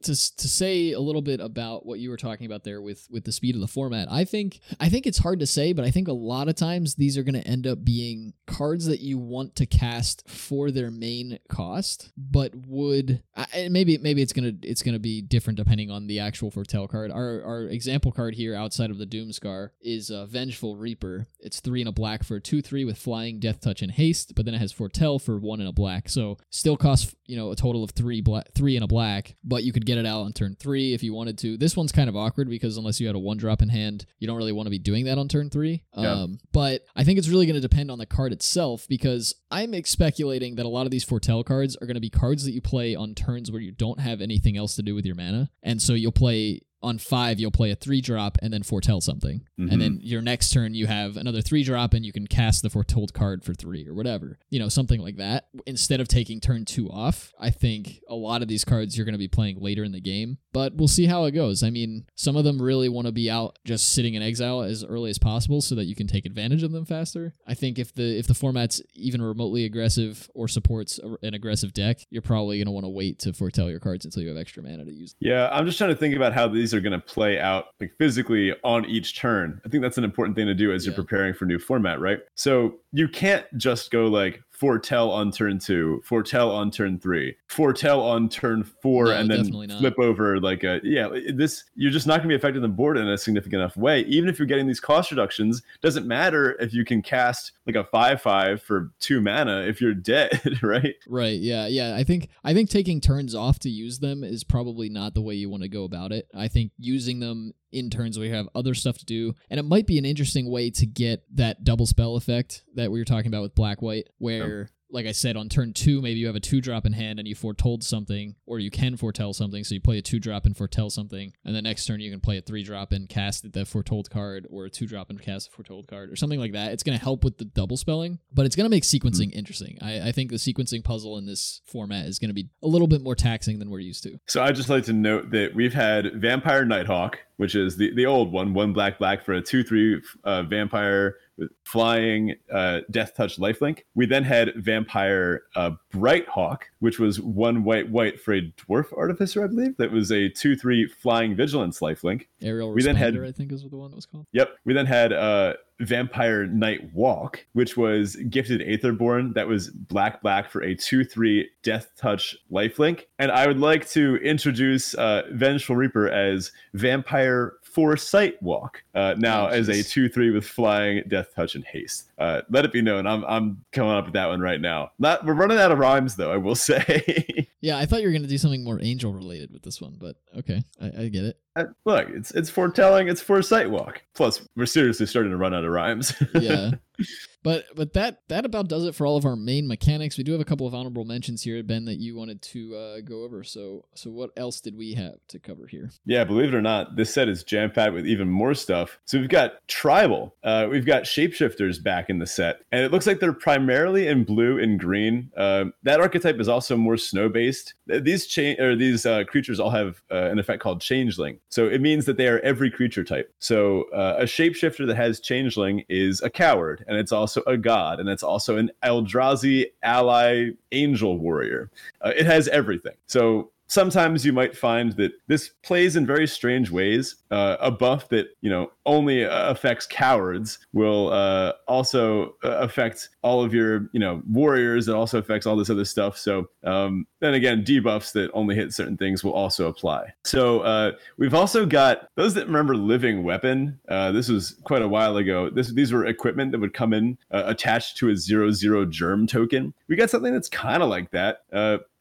[0.04, 3.24] to to say a little bit about what you were talking about there with with
[3.24, 5.92] the speed of the format, I think I think it's hard to say, but I
[5.92, 9.18] think a lot of times these are going to end up being cards that you
[9.18, 14.82] want to cast for their main cost, but would I, maybe maybe it's gonna it's
[14.84, 17.12] gonna be different depending on the actual foretell card.
[17.18, 21.26] Our our example card here outside of the Doomskar is a Vengeful Reaper.
[21.40, 24.36] It's three and a black for a two three with flying, death touch, and haste,
[24.36, 26.10] but then it has foretell for one and a black.
[26.10, 29.64] So still costs you know a total of three black three and a black, but
[29.64, 31.58] you could get it out on turn three if you wanted to.
[31.58, 34.28] This one's kind of awkward because unless you had a one drop in hand, you
[34.28, 35.82] don't really want to be doing that on turn three.
[35.98, 36.12] Yeah.
[36.12, 39.74] Um, but I think it's really going to depend on the card itself because I'm
[39.86, 42.62] speculating that a lot of these foretell cards are going to be cards that you
[42.62, 45.82] play on turns where you don't have anything else to do with your mana, and
[45.82, 49.42] so you'll play on five, you'll play a three drop and then foretell something.
[49.60, 49.72] Mhm.
[49.72, 52.70] And then your next turn, you have another three drop and you can cast the
[52.70, 54.40] foretold card for three or whatever.
[54.50, 55.48] You know, something like that.
[55.66, 59.14] Instead of taking turn two off, I think a lot of these cards you're going
[59.14, 61.64] to be playing later in the game, but we'll see how it goes.
[61.64, 64.84] I mean, some of them really want to be out just sitting in exile as
[64.84, 67.34] early as possible so that you can take advantage of them faster.
[67.46, 71.74] I think if the if the format's even remotely aggressive or supports a- an aggressive
[71.74, 74.38] deck, you're probably going to want to wait to foretell your cards until you have
[74.38, 75.16] extra mana to use.
[75.20, 77.94] Yeah, I'm just trying to think about how these are going to play out like
[77.98, 79.62] physically on each turn.
[79.66, 82.20] I think that's an important thing to do as you're preparing for new format, right?
[82.36, 88.02] So you can't just go like foretell on turn two, foretell on turn three, foretell
[88.02, 91.10] on turn four, No, and then flip over like a yeah.
[91.34, 94.02] This you're just not going to be affecting the board in a significant enough way.
[94.02, 97.84] Even if you're getting these cost reductions, doesn't matter if you can cast like a
[97.84, 100.96] five five for two mana if you're dead, right?
[101.08, 101.40] Right.
[101.40, 101.68] Yeah.
[101.68, 101.96] Yeah.
[101.96, 105.36] I think I think taking turns off to use them is probably not the way
[105.36, 106.28] you want to go about it.
[106.34, 109.98] I think using them in we have other stuff to do, and it might be
[109.98, 113.56] an interesting way to get that double spell effect that we were talking about with
[113.56, 114.70] black white, where.
[114.90, 117.28] Like I said, on turn two, maybe you have a two drop in hand and
[117.28, 119.66] you foretold something, or you can foretell something.
[119.66, 122.22] So you play a two drop and foretell something, and the next turn you can
[122.22, 125.50] play a three drop and cast the foretold card, or a two drop and cast
[125.50, 126.72] a foretold card, or something like that.
[126.72, 129.40] It's going to help with the double spelling, but it's going to make sequencing mm-hmm.
[129.40, 129.78] interesting.
[129.82, 132.88] I, I think the sequencing puzzle in this format is going to be a little
[132.88, 134.18] bit more taxing than we're used to.
[134.26, 138.06] So I'd just like to note that we've had Vampire Nighthawk, which is the, the
[138.06, 141.16] old one, one black black for a two three uh, vampire
[141.64, 143.84] flying uh, death touch lifelink.
[143.96, 148.92] We then had Vampire uh, Bright Hawk, which was one white white for a dwarf
[148.98, 149.78] artificer, I believe.
[149.78, 152.28] That was a two three flying vigilance lifelink.
[152.42, 154.26] Aerial We then had- I think, is what the one that was called.
[154.32, 154.50] Yep.
[154.66, 159.34] We then had uh, Vampire Night Walk, which was gifted Aetherborn.
[159.34, 163.06] That was black black for a 2 3 Death Touch lifelink.
[163.20, 169.46] And I would like to introduce uh, Vengeful Reaper as Vampire Foresight Walk, uh, now
[169.46, 172.10] Oh, as a 2 3 with flying, death touch, and haste.
[172.18, 174.94] Uh, let it be known, I'm, I'm coming up with that one right now.
[174.98, 177.48] Not, we're running out of rhymes, though, I will say.
[177.62, 179.96] Yeah, I thought you were going to do something more angel related with this one,
[180.00, 181.40] but okay, I, I get it.
[181.56, 184.02] Uh, Look, it's it's foretelling, it's foresight walk.
[184.16, 186.16] Plus, we're seriously starting to run out of rhymes.
[186.34, 186.72] Yeah.
[187.48, 190.18] But but that that about does it for all of our main mechanics.
[190.18, 193.00] We do have a couple of honorable mentions here, Ben, that you wanted to uh,
[193.00, 193.42] go over.
[193.42, 195.92] So so what else did we have to cover here?
[196.06, 199.00] Yeah, believe it or not, this set is jam packed with even more stuff.
[199.06, 203.08] So we've got tribal, uh, we've got shapeshifters back in the set, and it looks
[203.08, 205.32] like they're primarily in blue and green.
[205.38, 207.76] Uh, that archetype is also more snow based.
[207.86, 211.80] These cha- or these uh, creatures all have uh, an effect called changeling, so it
[211.80, 213.34] means that they are every creature type.
[213.40, 218.00] So uh, a shapeshifter that has changeling is a coward, and it's also a god,
[218.00, 221.70] and it's also an Eldrazi ally angel warrior.
[222.02, 222.96] Uh, it has everything.
[223.06, 227.16] So sometimes you might find that this plays in very strange ways.
[227.30, 233.10] Uh, a buff that you know only uh, affects cowards will uh, also uh, affect
[233.22, 234.88] all of your you know warriors.
[234.88, 236.18] It also affects all this other stuff.
[236.18, 240.14] So um, then again, debuffs that only hit certain things will also apply.
[240.24, 243.80] So uh, we've also got those that remember Living Weapon.
[243.90, 245.50] Uh, this was quite a while ago.
[245.50, 249.74] This these were equipment that would come in attached to a zero zero germ token.
[249.88, 251.42] We got something that's kind of like that.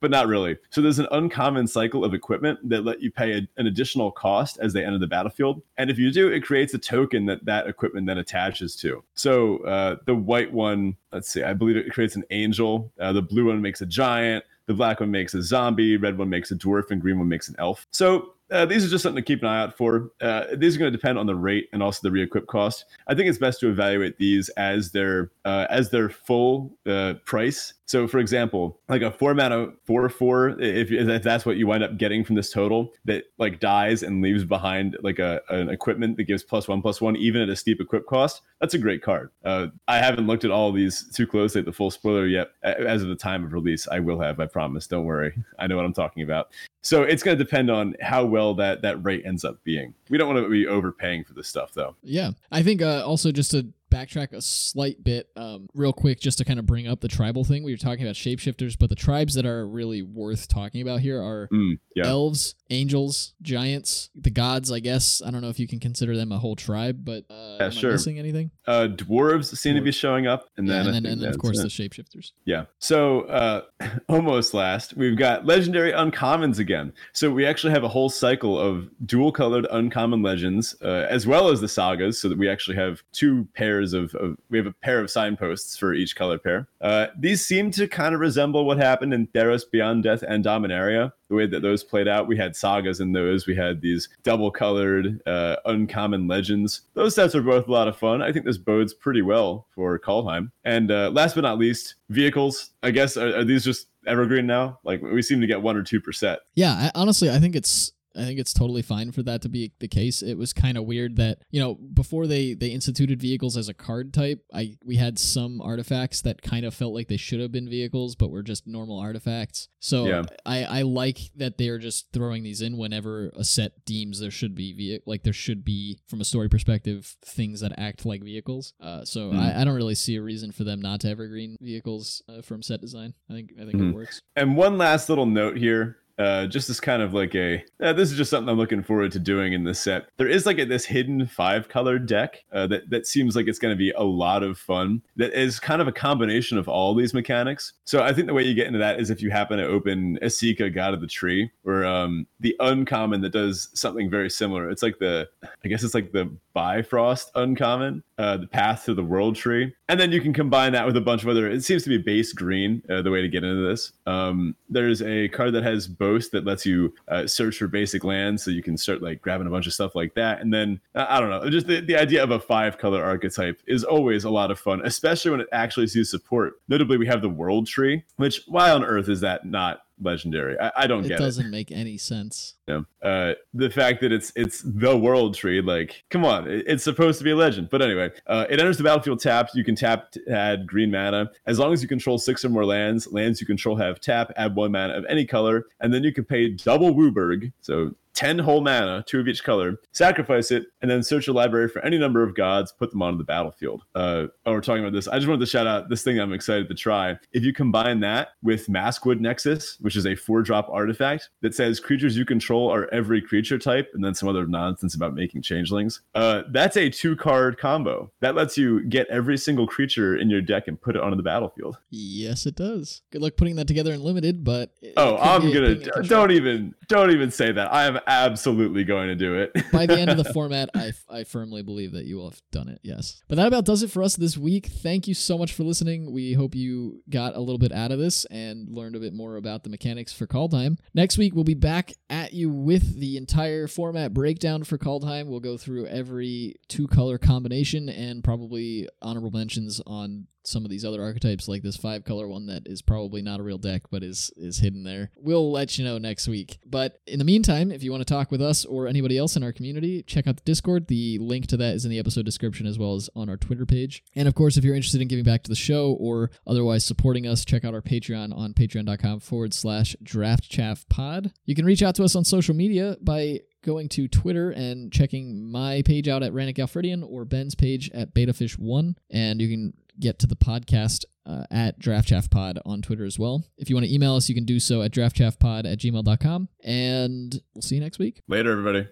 [0.01, 0.59] But not really.
[0.70, 4.59] So there's an uncommon cycle of equipment that let you pay a, an additional cost
[4.61, 7.66] as they enter the battlefield, and if you do, it creates a token that that
[7.66, 9.03] equipment then attaches to.
[9.14, 12.92] So uh, the white one, let's see, I believe it creates an angel.
[13.01, 14.44] Uh, the blue one makes a giant.
[14.66, 17.49] The black one makes a zombie, red one makes a dwarf, and green one makes
[17.49, 17.86] an elf.
[17.92, 20.11] So uh, these are just something to keep an eye out for.
[20.20, 22.84] Uh, these are going to depend on the rate and also the re-equip cost.
[23.07, 27.74] I think it's best to evaluate these as their uh, as their full uh, price.
[27.87, 31.84] So, for example, like a format of four four, if, if that's what you wind
[31.84, 36.16] up getting from this total, that like dies and leaves behind like a an equipment
[36.16, 39.03] that gives plus one plus one, even at a steep equip cost, that's a great
[39.03, 39.30] card.
[39.45, 42.51] Uh, I haven't looked at all these too closely at the full spoiler yet.
[42.62, 44.41] As of the time of release, I will have.
[44.41, 44.87] I promise.
[44.89, 45.34] Don't worry.
[45.59, 46.49] I know what I'm talking about.
[46.82, 49.95] So it's going to depend on how well that that rate ends up being.
[50.09, 51.97] We don't want to be overpaying for this stuff, though.
[52.03, 53.66] Yeah, I think uh, also just to
[53.97, 57.44] backtrack a slight bit, um, real quick, just to kind of bring up the tribal
[57.44, 57.62] thing.
[57.64, 61.20] We were talking about shapeshifters, but the tribes that are really worth talking about here
[61.22, 62.07] are Mm, yeah.
[62.07, 64.70] elves, angels, giants, the gods.
[64.72, 67.57] I guess I don't know if you can consider them a whole tribe, but uh,
[67.61, 67.90] Yeah, am sure.
[67.90, 68.51] I missing anything?
[68.66, 71.38] Uh, dwarves seem to be showing up, and yeah, then and then, and then of
[71.38, 71.62] course it.
[71.62, 72.32] the shapeshifters.
[72.44, 72.64] Yeah.
[72.80, 73.62] So uh,
[74.09, 76.92] almost last, we've got legendary uncommons again.
[77.12, 81.49] So we actually have a whole cycle of dual colored uncommon legends, uh, as well
[81.49, 84.72] as the sagas, so that we actually have two pairs of, of we have a
[84.72, 86.68] pair of signposts for each color pair.
[86.80, 91.12] Uh, these seem to kind of resemble what happened in Theros Beyond Death and Dominaria.
[91.28, 93.47] The way that those played out, we had sagas in those.
[93.47, 96.82] We had these double colored uh, uncommon legends.
[96.95, 98.22] Those sets are both a lot of fun.
[98.22, 100.53] I think this bodes pretty well for Kaldheim.
[100.64, 102.70] And uh, last but not least, vehicles.
[102.82, 104.78] I guess are, are these just evergreen now?
[104.84, 106.41] Like we seem to get one or two per set.
[106.55, 109.73] Yeah, I, honestly, I think it's I think it's totally fine for that to be
[109.79, 110.23] the case.
[110.23, 113.75] It was kind of weird that you know before they they instituted vehicles as a
[113.75, 117.53] card type, I we had some artifacts that kind of felt like they should have
[117.53, 119.69] been vehicles, but were just normal artifacts.
[119.81, 120.23] So Yeah.
[120.45, 124.55] I I like that they're just throwing these in whenever a set deems there should
[124.55, 128.73] be ve- like there should be from a story perspective things that act like vehicles.
[128.81, 129.39] Uh, so Mhm.
[129.39, 132.62] I, I don't really see a reason for them not to evergreen vehicles uh, from
[132.62, 133.14] set design.
[133.31, 133.91] I think I think Mhm.
[133.91, 134.21] it works.
[134.35, 135.99] And one last little note here.
[136.19, 139.12] Uh, just as kind of like a uh, this is just something I'm looking forward
[139.12, 140.09] to doing in this set.
[140.17, 143.59] There is like a, this hidden five color deck uh, that that seems like it's
[143.59, 145.03] going to be a lot of fun.
[145.17, 147.75] That is kind of a combination of all these mechanics.
[147.85, 150.19] So I think the way you get into that is if you happen to open
[150.23, 154.71] Esika, God of the Tree, or um, the uncommon that does something very similar.
[154.71, 159.05] It's like the I guess it's like the Bifrost uncommon, uh, the Path to the
[159.05, 161.51] World Tree, and then you can combine that with a bunch of other.
[161.51, 163.93] It seems to be base green, uh, the way to get into this.
[164.07, 168.43] Um, there's a card that has Boast that lets you uh, search for basic lands,
[168.43, 170.41] so you can start like grabbing a bunch of stuff like that.
[170.41, 173.85] And then I don't know, just the, the idea of a five color archetype is
[173.85, 176.61] always a lot of fun, especially when it actually sees support.
[176.69, 180.59] Notably, we have the World Tree, which why on earth is that not legendary?
[180.59, 181.22] I, I don't It get it.
[181.22, 182.55] doesn't make any sense.
[182.68, 182.82] Yeah.
[183.03, 187.18] Uh, the fact that it's it's the world tree, like, come on, it- it's supposed
[187.18, 187.68] to be a legend.
[187.70, 189.55] But anyway, uh, it enters the battlefield tapped.
[189.55, 192.64] You can tap to add green mana as long as you control six or more
[192.64, 193.11] lands.
[193.12, 196.24] Lands you control have tap, add one mana of any color, and then you can
[196.24, 201.03] pay double WUBRG, so 10 whole mana, two of each color, sacrifice it, and then
[201.03, 203.83] search your library for any number of gods, put them onto the battlefield.
[203.95, 205.07] Uh, oh, we're talking about this.
[205.07, 207.17] I just wanted to shout out this thing I'm excited to try.
[207.33, 211.79] If you combine that with Maskwood Nexus, which is a four drop artifact that says
[211.79, 216.01] creatures you control are every creature type, and then some other nonsense about making changelings,
[216.14, 218.11] uh, that's a two card combo.
[218.21, 221.23] That lets you get every single creature in your deck and put it onto the
[221.23, 221.77] battlefield.
[221.91, 223.03] Yes, it does.
[223.12, 227.11] Good luck putting that together in limited, but Oh, I'm a construct- don't even don't
[227.11, 227.73] even say that.
[227.73, 229.53] I am absolutely going to do it.
[229.73, 232.69] By the end of the format, I, I firmly believe that you will have done
[232.69, 232.81] it.
[232.83, 233.23] Yes.
[233.29, 234.67] But that about does it for us this week.
[234.67, 236.13] Thank you so much for listening.
[236.13, 239.37] We hope you got a little bit out of this and learned a bit more
[239.37, 240.79] about the mechanics for Kaldheim.
[240.95, 245.29] Next week, we'll be back at you with the entire format breakdown for Time.
[245.29, 250.85] We'll go through every two color combination and probably honorable mentions on some of these
[250.85, 254.03] other archetypes like this five color one that is probably not a real deck but
[254.03, 255.11] is is hidden there.
[255.16, 256.59] We'll let you know next week.
[256.64, 259.43] But in the meantime if you want to talk with us or anybody else in
[259.43, 260.87] our community check out the discord.
[260.87, 263.66] The link to that is in the episode description as well as on our twitter
[263.66, 264.03] page.
[264.14, 267.27] And of course if you're interested in giving back to the show or otherwise supporting
[267.27, 271.33] us check out our patreon on patreon.com forward slash draft chaff pod.
[271.45, 275.51] You can reach out to us on social media by going to Twitter and checking
[275.51, 278.95] my page out at Rannick Alfredian or Ben's page at BetaFish1.
[279.11, 283.45] And you can get to the podcast uh, at DraftChaffPod on Twitter as well.
[283.59, 286.49] If you want to email us, you can do so at draftchaffpod at gmail.com.
[286.62, 288.23] And we'll see you next week.
[288.29, 288.89] Later, everybody.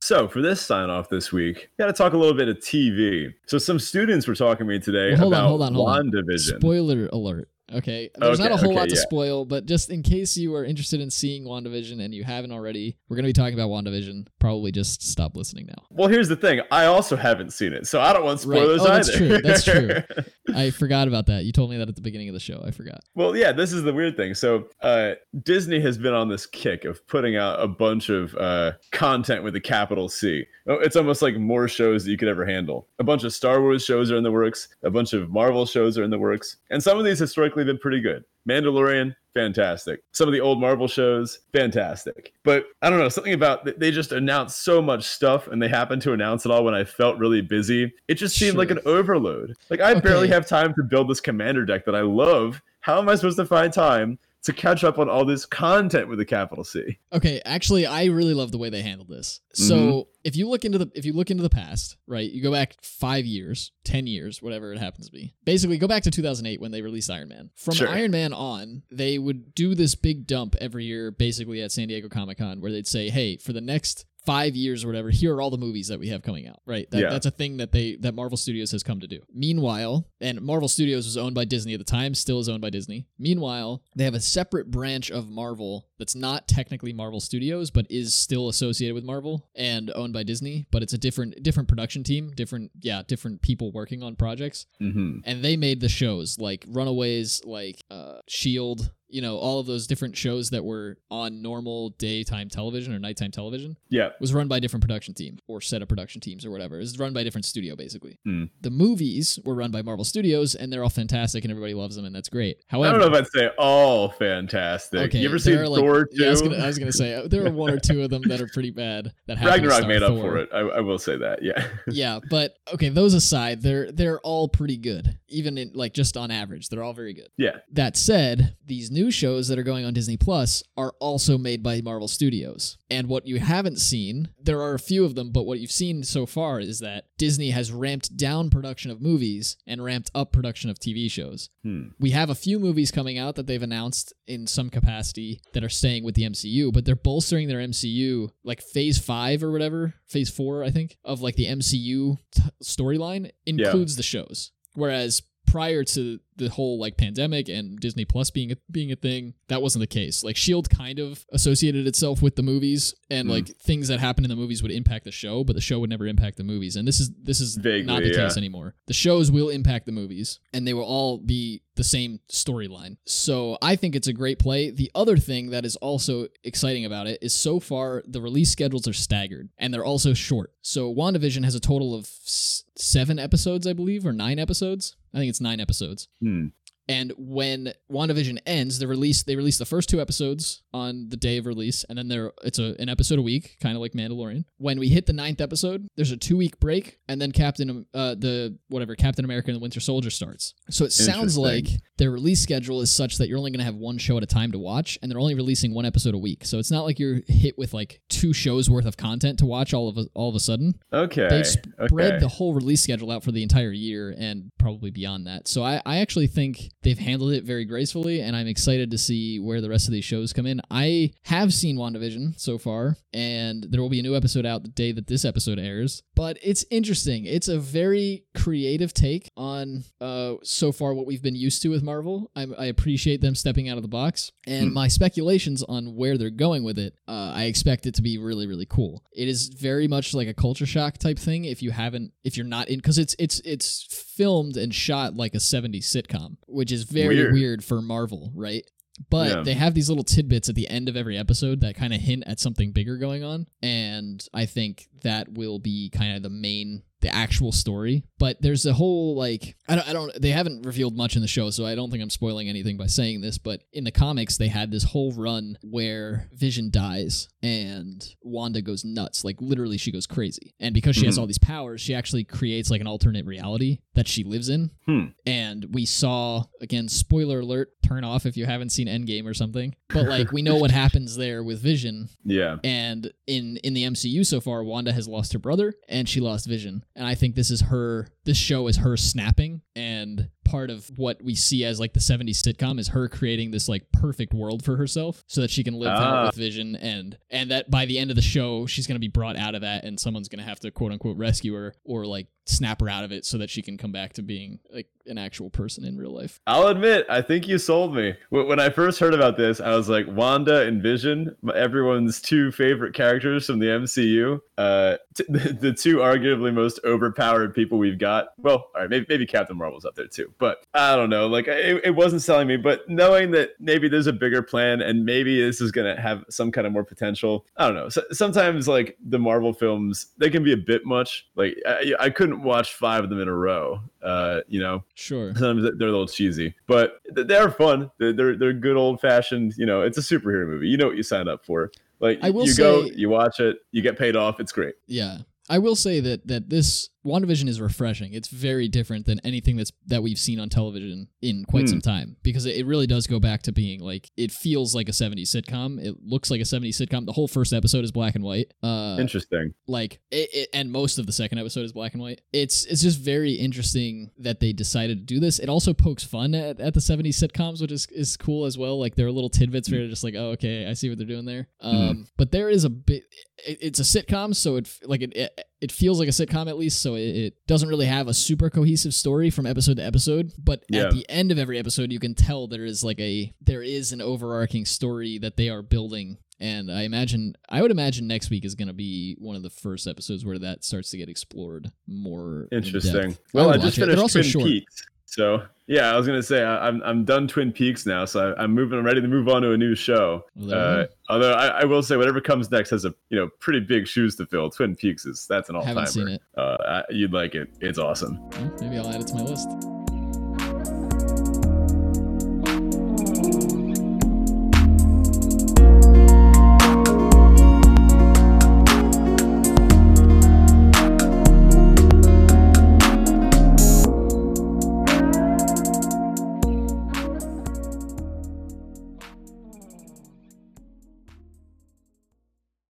[0.00, 3.32] So for this sign off this week, got to talk a little bit of TV.
[3.46, 5.88] So some students were talking to me today Well, hold on, about hold on, hold
[5.88, 6.10] on.
[6.10, 6.58] WandaVision.
[6.58, 7.48] Spoiler alert.
[7.72, 8.10] Okay.
[8.16, 9.00] There's not a whole okay, lot to yeah.
[9.02, 12.96] spoil, but just in case you are interested in seeing WandaVision and you haven't already,
[13.08, 14.26] we're going to be talking about WandaVision.
[14.38, 15.82] Probably just stop listening now.
[15.90, 16.60] Well, here's the thing.
[16.70, 18.58] I also haven't seen it, so I don't want Right.
[18.58, 19.18] spoilers Oh, that's either.
[19.18, 19.42] true.
[19.42, 19.90] That's true.
[20.54, 21.44] I forgot about that.
[21.44, 22.62] You told me that at the beginning of the show.
[22.66, 23.00] I forgot.
[23.14, 24.34] well, yeah, this is the weird thing.
[24.34, 25.12] So, uh,
[25.42, 29.54] Disney has been on this kick of putting out a bunch of uh, content with
[29.56, 30.44] a capital C.
[30.66, 32.88] Oh, It's almost like more shows that you could ever handle.
[32.98, 34.68] A bunch of Star Wars shows are in the works.
[34.82, 37.66] A bunch of Marvel shows are in the works, and some of these historically have
[37.66, 38.24] been pretty good.
[38.48, 40.02] Mandalorian, fantastic.
[40.12, 42.32] Some of the old Marvel shows, fantastic.
[42.44, 46.02] But I don't know, something about they just announced so much stuff and they happened
[46.02, 47.92] to announce it all when I felt really busy.
[48.08, 49.56] It just seemed like an overload.
[49.70, 52.62] Like I barely have time to build this commander deck that I love.
[52.80, 56.20] How am I supposed to find time to catch up on all this content with
[56.20, 56.98] a capital C?
[57.12, 59.40] Okay, actually, I really love the way they handled this.
[59.52, 60.00] So Mm-hmm.
[60.24, 62.76] if you look into the if you look into the past, right, you go back
[62.82, 65.34] five years, ten years, whatever it happens to be.
[65.44, 67.50] Basically, go back to 2008 when they released Iron Man.
[67.56, 67.88] From Sure.
[67.88, 72.08] Iron Man on, they would do this big dump every year, basically at San Diego
[72.08, 75.10] Comic Con, where they'd say, "Hey, for the next." Five years or whatever.
[75.10, 76.60] Here are all the movies that we have coming out.
[76.66, 76.90] Right.
[76.90, 77.10] That, Yeah.
[77.10, 79.20] That's a thing that they that Marvel Studios has come to do.
[79.32, 82.70] Meanwhile, and Marvel Studios was owned by Disney at the time, still is owned by
[82.70, 83.06] Disney.
[83.18, 88.14] Meanwhile, they have a separate branch of Marvel that's not technically Marvel Studios, but is
[88.14, 90.66] still associated with Marvel and owned by Disney.
[90.70, 94.66] But it's a different different production team, different yeah, different people working on projects.
[94.80, 95.20] Mm-hmm.
[95.24, 98.90] And they made the shows like Runaways, like uh, Shield.
[99.10, 103.30] You know, all of those different shows that were on normal daytime television or nighttime
[103.30, 104.10] television Yeah.
[104.20, 106.76] was run by a different production team or set of production teams or whatever.
[106.76, 108.18] It was run by a different studio basically.
[108.24, 108.44] Hmm.
[108.60, 112.04] The movies were run by Marvel Studios and they're all fantastic and everybody loves them
[112.04, 112.58] and that's great.
[112.68, 115.00] however I don't know if I'd say all fantastic.
[115.00, 116.10] okay, you ever seen like- Thor 2?
[116.14, 118.10] Yeah, I was, gonna, I was gonna say uh, there are one or two of
[118.10, 119.12] them that are pretty bad.
[119.26, 120.20] That Ragnarok made up Thor.
[120.32, 120.48] for it.
[120.52, 121.42] I, I will say that.
[121.42, 121.66] Yeah.
[121.88, 125.18] yeah, but okay, those aside, they're they're all pretty good.
[125.28, 127.28] Even in like just on average, they're all very good.
[127.36, 127.58] yeah.
[127.72, 131.80] That said, these new shows that are going on Disney Plus are also made by
[131.80, 132.76] Marvel Studios.
[132.90, 136.02] And what you haven't seen, there are a few of them, but what you've seen
[136.02, 140.70] so far is that Disney has ramped down production of movies and ramped up production
[140.70, 141.50] of TV shows.
[141.62, 141.88] Hmm.
[141.98, 145.68] We have a few movies coming out that they've announced in some capacity that are
[145.68, 150.30] staying with the MCU, but they're bolstering their MCU like phase 5 or whatever, phase
[150.30, 154.50] 4 I think, of like the MCU t- storyline includes the shows.
[154.74, 159.34] Whereas prior to the whole like pandemic and Disney Plus being a, being a thing,
[159.48, 160.24] that wasn't the case.
[160.24, 163.32] Like Shield kind of associated itself with the movies and Hmm.
[163.32, 165.90] like things that happened in the movies would impact the show, but the show would
[165.90, 166.76] never impact the movies.
[166.76, 168.16] And this is this is Vaguely, not the yeah.
[168.28, 168.74] case anymore.
[168.86, 172.96] The shows will impact the movies and they will all be the same storyline.
[173.06, 174.70] So I think it's a great play.
[174.70, 178.88] The other thing that is also exciting about it is so far the release schedules
[178.88, 180.52] are staggered and they're also short.
[180.62, 184.96] So WandaVision has a total of s- seven episodes, I believe, or nine episodes.
[185.14, 186.08] I think it's nine episodes.
[186.28, 186.48] Hmm.
[186.88, 191.36] And when WandaVision ends, the release they release the first two episodes on the day
[191.36, 194.44] of release, and then there it's a, an episode a week, kind of like Mandalorian.
[194.56, 198.14] When we hit the ninth episode, there's a two week break, and then Captain uh
[198.14, 200.54] the whatever Captain America and the Winter Soldier starts.
[200.70, 201.66] So it sounds like
[201.98, 204.26] their release schedule is such that you're only going to have one show at a
[204.26, 206.44] time to watch, and they're only releasing one episode a week.
[206.44, 209.74] So it's not like you're hit with like two shows worth of content to watch
[209.74, 211.28] all of a, all of a sudden Okay.
[211.28, 212.18] they've spread okay.
[212.18, 215.48] the whole release schedule out for the entire year and probably beyond that.
[215.48, 219.38] So I, I actually think they've handled it very gracefully, and I'm excited to see
[219.38, 220.60] where the rest of these shows come in.
[220.70, 224.68] I have seen WandaVision so far, and there will be a new episode out the
[224.68, 226.02] day that this episode airs.
[226.14, 227.24] But it's interesting.
[227.26, 231.82] It's a very creative take on uh, so far what we've been used to with
[231.82, 232.30] Marvel.
[232.36, 234.74] I, I appreciate them stepping out of the box, and Hmm.
[234.74, 238.46] my speculations on where they're going with it, uh, I expect it to be really,
[238.46, 239.04] really cool.
[239.12, 241.44] It is very much like a culture shock type thing.
[241.44, 245.34] If you haven't, if you're not in, because it's it's it's filmed and shot like
[245.34, 247.32] a '70s sitcom, which is very Weird.
[247.32, 248.64] weird, for Marvel, right?
[249.10, 249.42] But Yeah.
[249.42, 252.24] they have these little tidbits at the end of every episode that kind of hint
[252.26, 256.82] at something bigger going on, and I think that will be kind of the main
[257.00, 258.04] the actual story.
[258.18, 261.28] But there's a whole like I don't I don't they haven't revealed much in the
[261.28, 264.36] show, so I don't think I'm spoiling anything by saying this, but in the comics
[264.36, 269.92] they had this whole run where Vision dies and Wanda goes nuts, like literally she
[269.92, 270.54] goes crazy.
[270.58, 271.20] And because she has Mhm.
[271.20, 274.70] all these powers, she actually creates like an alternate reality that she lives in.
[274.86, 275.06] Hmm.
[275.24, 279.74] And we saw again spoiler alert, turn off if you haven't seen Endgame or something.
[279.88, 282.56] But like we know what happens there with Vision Yeah.
[282.64, 286.46] and in in the MCU so far, Wanda has lost her brother and she lost
[286.48, 286.82] Vision.
[286.98, 288.08] And I think this is her.
[288.24, 292.40] This show is her snapping, and part of what we see as like the 70s
[292.42, 295.92] sitcom is her creating this like perfect world for herself so that she can live
[295.94, 296.22] Ah.
[296.22, 298.98] out with vision and and that by the end of the show she's going to
[299.00, 301.74] be brought out of that and someone's going to have to quote unquote rescue her
[301.84, 304.58] or like snap her out of it so that she can come back to being
[304.72, 308.14] like an actual person in real life I'll admit, I think you sold me.
[308.30, 312.94] When I first heard about this, I was like, Wanda and Vision, everyone's two favorite
[312.94, 318.28] characters from the MCU, uh, t- the, two arguably most overpowered people we've got.
[318.38, 321.26] Well, all right, maybe, maybe Captain Marvel's up there too, but I don't know.
[321.26, 325.04] Like, it, it wasn't selling me, but knowing that maybe there's a bigger plan and
[325.04, 327.88] maybe this is going to have some kind of more potential, I don't know.
[327.88, 331.28] So, sometimes, like, the Marvel films, they can be a bit much.
[331.36, 334.84] Like, I, I couldn't watch five of them in a row, uh, you know?
[334.94, 337.90] sure sometimes they're a little cheesy, but they're fun.
[337.98, 339.54] They're they're, they're good old fashioned.
[339.56, 340.68] You know, it's a superhero movie.
[340.68, 341.70] You know what you signed up for.
[342.00, 344.40] Like I will you go, say- you watch it, you get paid off.
[344.40, 344.74] It's great.
[344.86, 345.18] yeah
[345.50, 348.12] I will say that that this WandaVision is refreshing.
[348.12, 351.66] It's very different than anything that's that we've seen on television in quite Hmm.
[351.68, 354.92] some time because it, really does go back to being like it feels like a
[354.92, 355.82] 70s sitcom.
[355.82, 357.06] It looks like a 70s sitcom.
[357.06, 358.52] The whole first episode is black and white.
[358.62, 359.54] Uh Interesting.
[359.66, 362.20] like it, it, and most of the second episode is black and white.
[362.32, 365.38] It's it's just very interesting that they decided to do this.
[365.38, 368.78] It also pokes fun at, at the 70s sitcoms, which is is cool as well.
[368.78, 371.06] Like there are little tidbits where you're just like, "Oh, okay, I see what they're
[371.06, 373.04] doing there." Um but there is a bit
[373.46, 376.56] it, it's a sitcom, so it like it, it it feels like a sitcom at
[376.58, 380.32] least, so it, it doesn't really have a super cohesive story from episode to episode.
[380.38, 380.84] But Yeah.
[380.86, 383.92] at the end of every episode, you can tell there is like a there is
[383.92, 386.18] an overarching story that they are building.
[386.40, 389.50] And I imagine, I would imagine next week is going to be one of the
[389.50, 392.46] first episodes where that starts to get explored more.
[392.52, 392.92] Interesting.
[393.10, 393.20] depth.
[393.34, 393.80] Well, would I just watch it.
[393.80, 394.44] They're finished also Twin short.
[394.46, 398.32] Peaks, so yeah, I was gonna say I, I'm I'm done Twin Peaks now, so
[398.32, 398.78] I, I'm moving.
[398.78, 400.24] I'm ready to move on to a new show.
[400.50, 403.86] Uh, although I, I will say, whatever comes next has a you know pretty big
[403.88, 404.50] shoes to fill.
[404.50, 406.16] Twin Peaks is that's an all Haven't seen timer.
[406.16, 406.38] it.
[406.38, 407.48] Uh, you'd like it.
[407.60, 408.18] It's awesome.
[408.30, 409.48] Well, maybe I'll add it to my list.